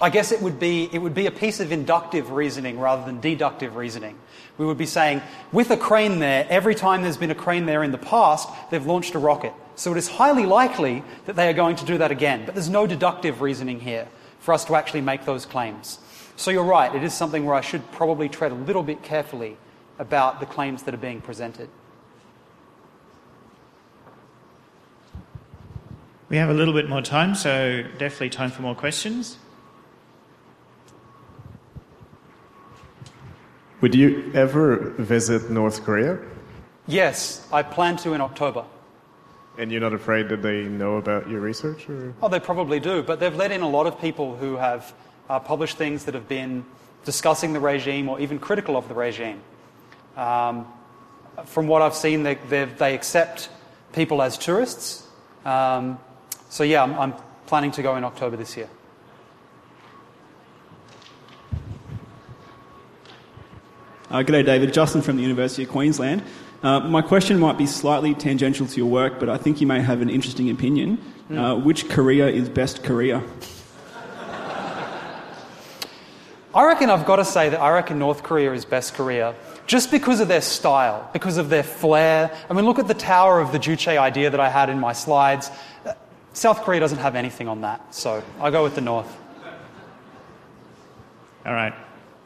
I 0.00 0.10
guess 0.10 0.32
it 0.32 0.42
would, 0.42 0.58
be, 0.58 0.88
it 0.92 0.98
would 0.98 1.14
be 1.14 1.26
a 1.26 1.30
piece 1.30 1.60
of 1.60 1.70
inductive 1.70 2.30
reasoning 2.30 2.78
rather 2.78 3.04
than 3.04 3.20
deductive 3.20 3.76
reasoning. 3.76 4.18
We 4.58 4.66
would 4.66 4.78
be 4.78 4.86
saying, 4.86 5.22
with 5.52 5.70
a 5.70 5.76
crane 5.76 6.18
there, 6.18 6.46
every 6.48 6.74
time 6.74 7.02
there's 7.02 7.16
been 7.16 7.30
a 7.30 7.34
crane 7.34 7.66
there 7.66 7.82
in 7.82 7.92
the 7.92 7.98
past, 7.98 8.48
they've 8.70 8.84
launched 8.84 9.14
a 9.14 9.18
rocket. 9.18 9.52
So 9.76 9.92
it 9.92 9.98
is 9.98 10.08
highly 10.08 10.46
likely 10.46 11.02
that 11.26 11.36
they 11.36 11.48
are 11.48 11.52
going 11.52 11.76
to 11.76 11.84
do 11.84 11.98
that 11.98 12.10
again. 12.10 12.44
But 12.44 12.54
there's 12.54 12.68
no 12.68 12.86
deductive 12.86 13.40
reasoning 13.40 13.80
here 13.80 14.08
for 14.40 14.52
us 14.52 14.64
to 14.66 14.74
actually 14.74 15.00
make 15.00 15.24
those 15.24 15.46
claims. 15.46 15.98
So 16.36 16.50
you're 16.50 16.64
right, 16.64 16.94
it 16.94 17.04
is 17.04 17.14
something 17.14 17.44
where 17.44 17.54
I 17.54 17.60
should 17.60 17.90
probably 17.92 18.28
tread 18.28 18.52
a 18.52 18.56
little 18.56 18.82
bit 18.82 19.02
carefully 19.02 19.56
about 19.98 20.40
the 20.40 20.46
claims 20.46 20.82
that 20.84 20.94
are 20.94 20.98
being 20.98 21.20
presented. 21.20 21.68
We 26.28 26.36
have 26.38 26.50
a 26.50 26.54
little 26.54 26.74
bit 26.74 26.88
more 26.88 27.02
time, 27.02 27.34
so 27.34 27.84
definitely 27.98 28.30
time 28.30 28.50
for 28.50 28.62
more 28.62 28.74
questions. 28.74 29.38
Would 33.84 33.94
you 33.94 34.32
ever 34.32 34.94
visit 34.96 35.50
North 35.50 35.84
Korea? 35.84 36.18
Yes, 36.86 37.46
I 37.52 37.62
plan 37.62 37.98
to 37.98 38.14
in 38.14 38.22
October. 38.22 38.64
And 39.58 39.70
you're 39.70 39.82
not 39.82 39.92
afraid 39.92 40.30
that 40.30 40.40
they 40.40 40.62
know 40.62 40.96
about 40.96 41.28
your 41.28 41.40
research? 41.40 41.86
Or? 41.90 42.14
Oh, 42.22 42.28
they 42.28 42.40
probably 42.40 42.80
do, 42.80 43.02
but 43.02 43.20
they've 43.20 43.36
let 43.36 43.52
in 43.52 43.60
a 43.60 43.68
lot 43.68 43.86
of 43.86 44.00
people 44.00 44.36
who 44.36 44.56
have 44.56 44.94
uh, 45.28 45.38
published 45.38 45.76
things 45.76 46.06
that 46.06 46.14
have 46.14 46.26
been 46.26 46.64
discussing 47.04 47.52
the 47.52 47.60
regime 47.60 48.08
or 48.08 48.18
even 48.20 48.38
critical 48.38 48.78
of 48.78 48.88
the 48.88 48.94
regime. 48.94 49.42
Um, 50.16 50.66
from 51.44 51.66
what 51.66 51.82
I've 51.82 51.94
seen, 51.94 52.22
they, 52.22 52.36
they 52.78 52.94
accept 52.94 53.50
people 53.92 54.22
as 54.22 54.38
tourists. 54.38 55.06
Um, 55.44 55.98
so, 56.48 56.64
yeah, 56.64 56.82
I'm, 56.82 56.98
I'm 56.98 57.14
planning 57.44 57.72
to 57.72 57.82
go 57.82 57.96
in 57.96 58.04
October 58.04 58.38
this 58.38 58.56
year. 58.56 58.70
Uh, 64.14 64.22
g'day, 64.22 64.46
David. 64.46 64.72
Justin 64.72 65.02
from 65.02 65.16
the 65.16 65.22
University 65.22 65.64
of 65.64 65.70
Queensland. 65.70 66.22
Uh, 66.62 66.78
my 66.78 67.02
question 67.02 67.36
might 67.36 67.58
be 67.58 67.66
slightly 67.66 68.14
tangential 68.14 68.64
to 68.64 68.76
your 68.76 68.86
work, 68.86 69.18
but 69.18 69.28
I 69.28 69.36
think 69.36 69.60
you 69.60 69.66
may 69.66 69.80
have 69.80 70.02
an 70.02 70.08
interesting 70.08 70.50
opinion. 70.50 70.98
Mm. 71.28 71.36
Uh, 71.36 71.56
which 71.56 71.88
Korea 71.88 72.28
is 72.28 72.48
best 72.48 72.84
Korea? 72.84 73.24
I 76.54 76.64
reckon 76.64 76.90
I've 76.90 77.04
got 77.04 77.16
to 77.16 77.24
say 77.24 77.48
that 77.48 77.60
I 77.60 77.72
reckon 77.72 77.98
North 77.98 78.22
Korea 78.22 78.52
is 78.52 78.64
best 78.64 78.94
Korea 78.94 79.34
just 79.66 79.90
because 79.90 80.20
of 80.20 80.28
their 80.28 80.42
style, 80.42 81.10
because 81.12 81.36
of 81.36 81.48
their 81.48 81.64
flair. 81.64 82.30
I 82.48 82.52
mean, 82.52 82.66
look 82.66 82.78
at 82.78 82.86
the 82.86 82.94
Tower 82.94 83.40
of 83.40 83.50
the 83.50 83.58
Juche 83.58 83.98
idea 83.98 84.30
that 84.30 84.38
I 84.38 84.48
had 84.48 84.70
in 84.70 84.78
my 84.78 84.92
slides. 84.92 85.50
South 86.34 86.62
Korea 86.62 86.78
doesn't 86.78 86.98
have 86.98 87.16
anything 87.16 87.48
on 87.48 87.62
that, 87.62 87.92
so 87.92 88.22
I 88.40 88.52
go 88.52 88.62
with 88.62 88.76
the 88.76 88.80
North. 88.80 89.12
All 91.44 91.52
right. 91.52 91.74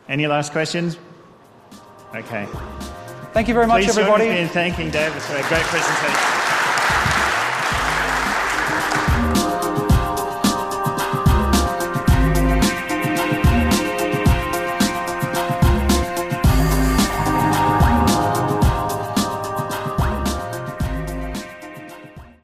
Any 0.06 0.26
last 0.26 0.52
questions? 0.52 0.98
Okay. 2.14 2.48
Thank 3.32 3.48
you 3.48 3.54
very 3.54 3.66
much, 3.66 3.84
Please 3.84 3.98
everybody. 3.98 4.24
Join 4.24 4.34
me 4.34 4.40
in 4.40 4.48
thanking 4.48 4.90
David 4.90 5.20
for 5.22 5.36
a 5.36 5.48
great 5.48 5.62
presentation. 5.64 6.37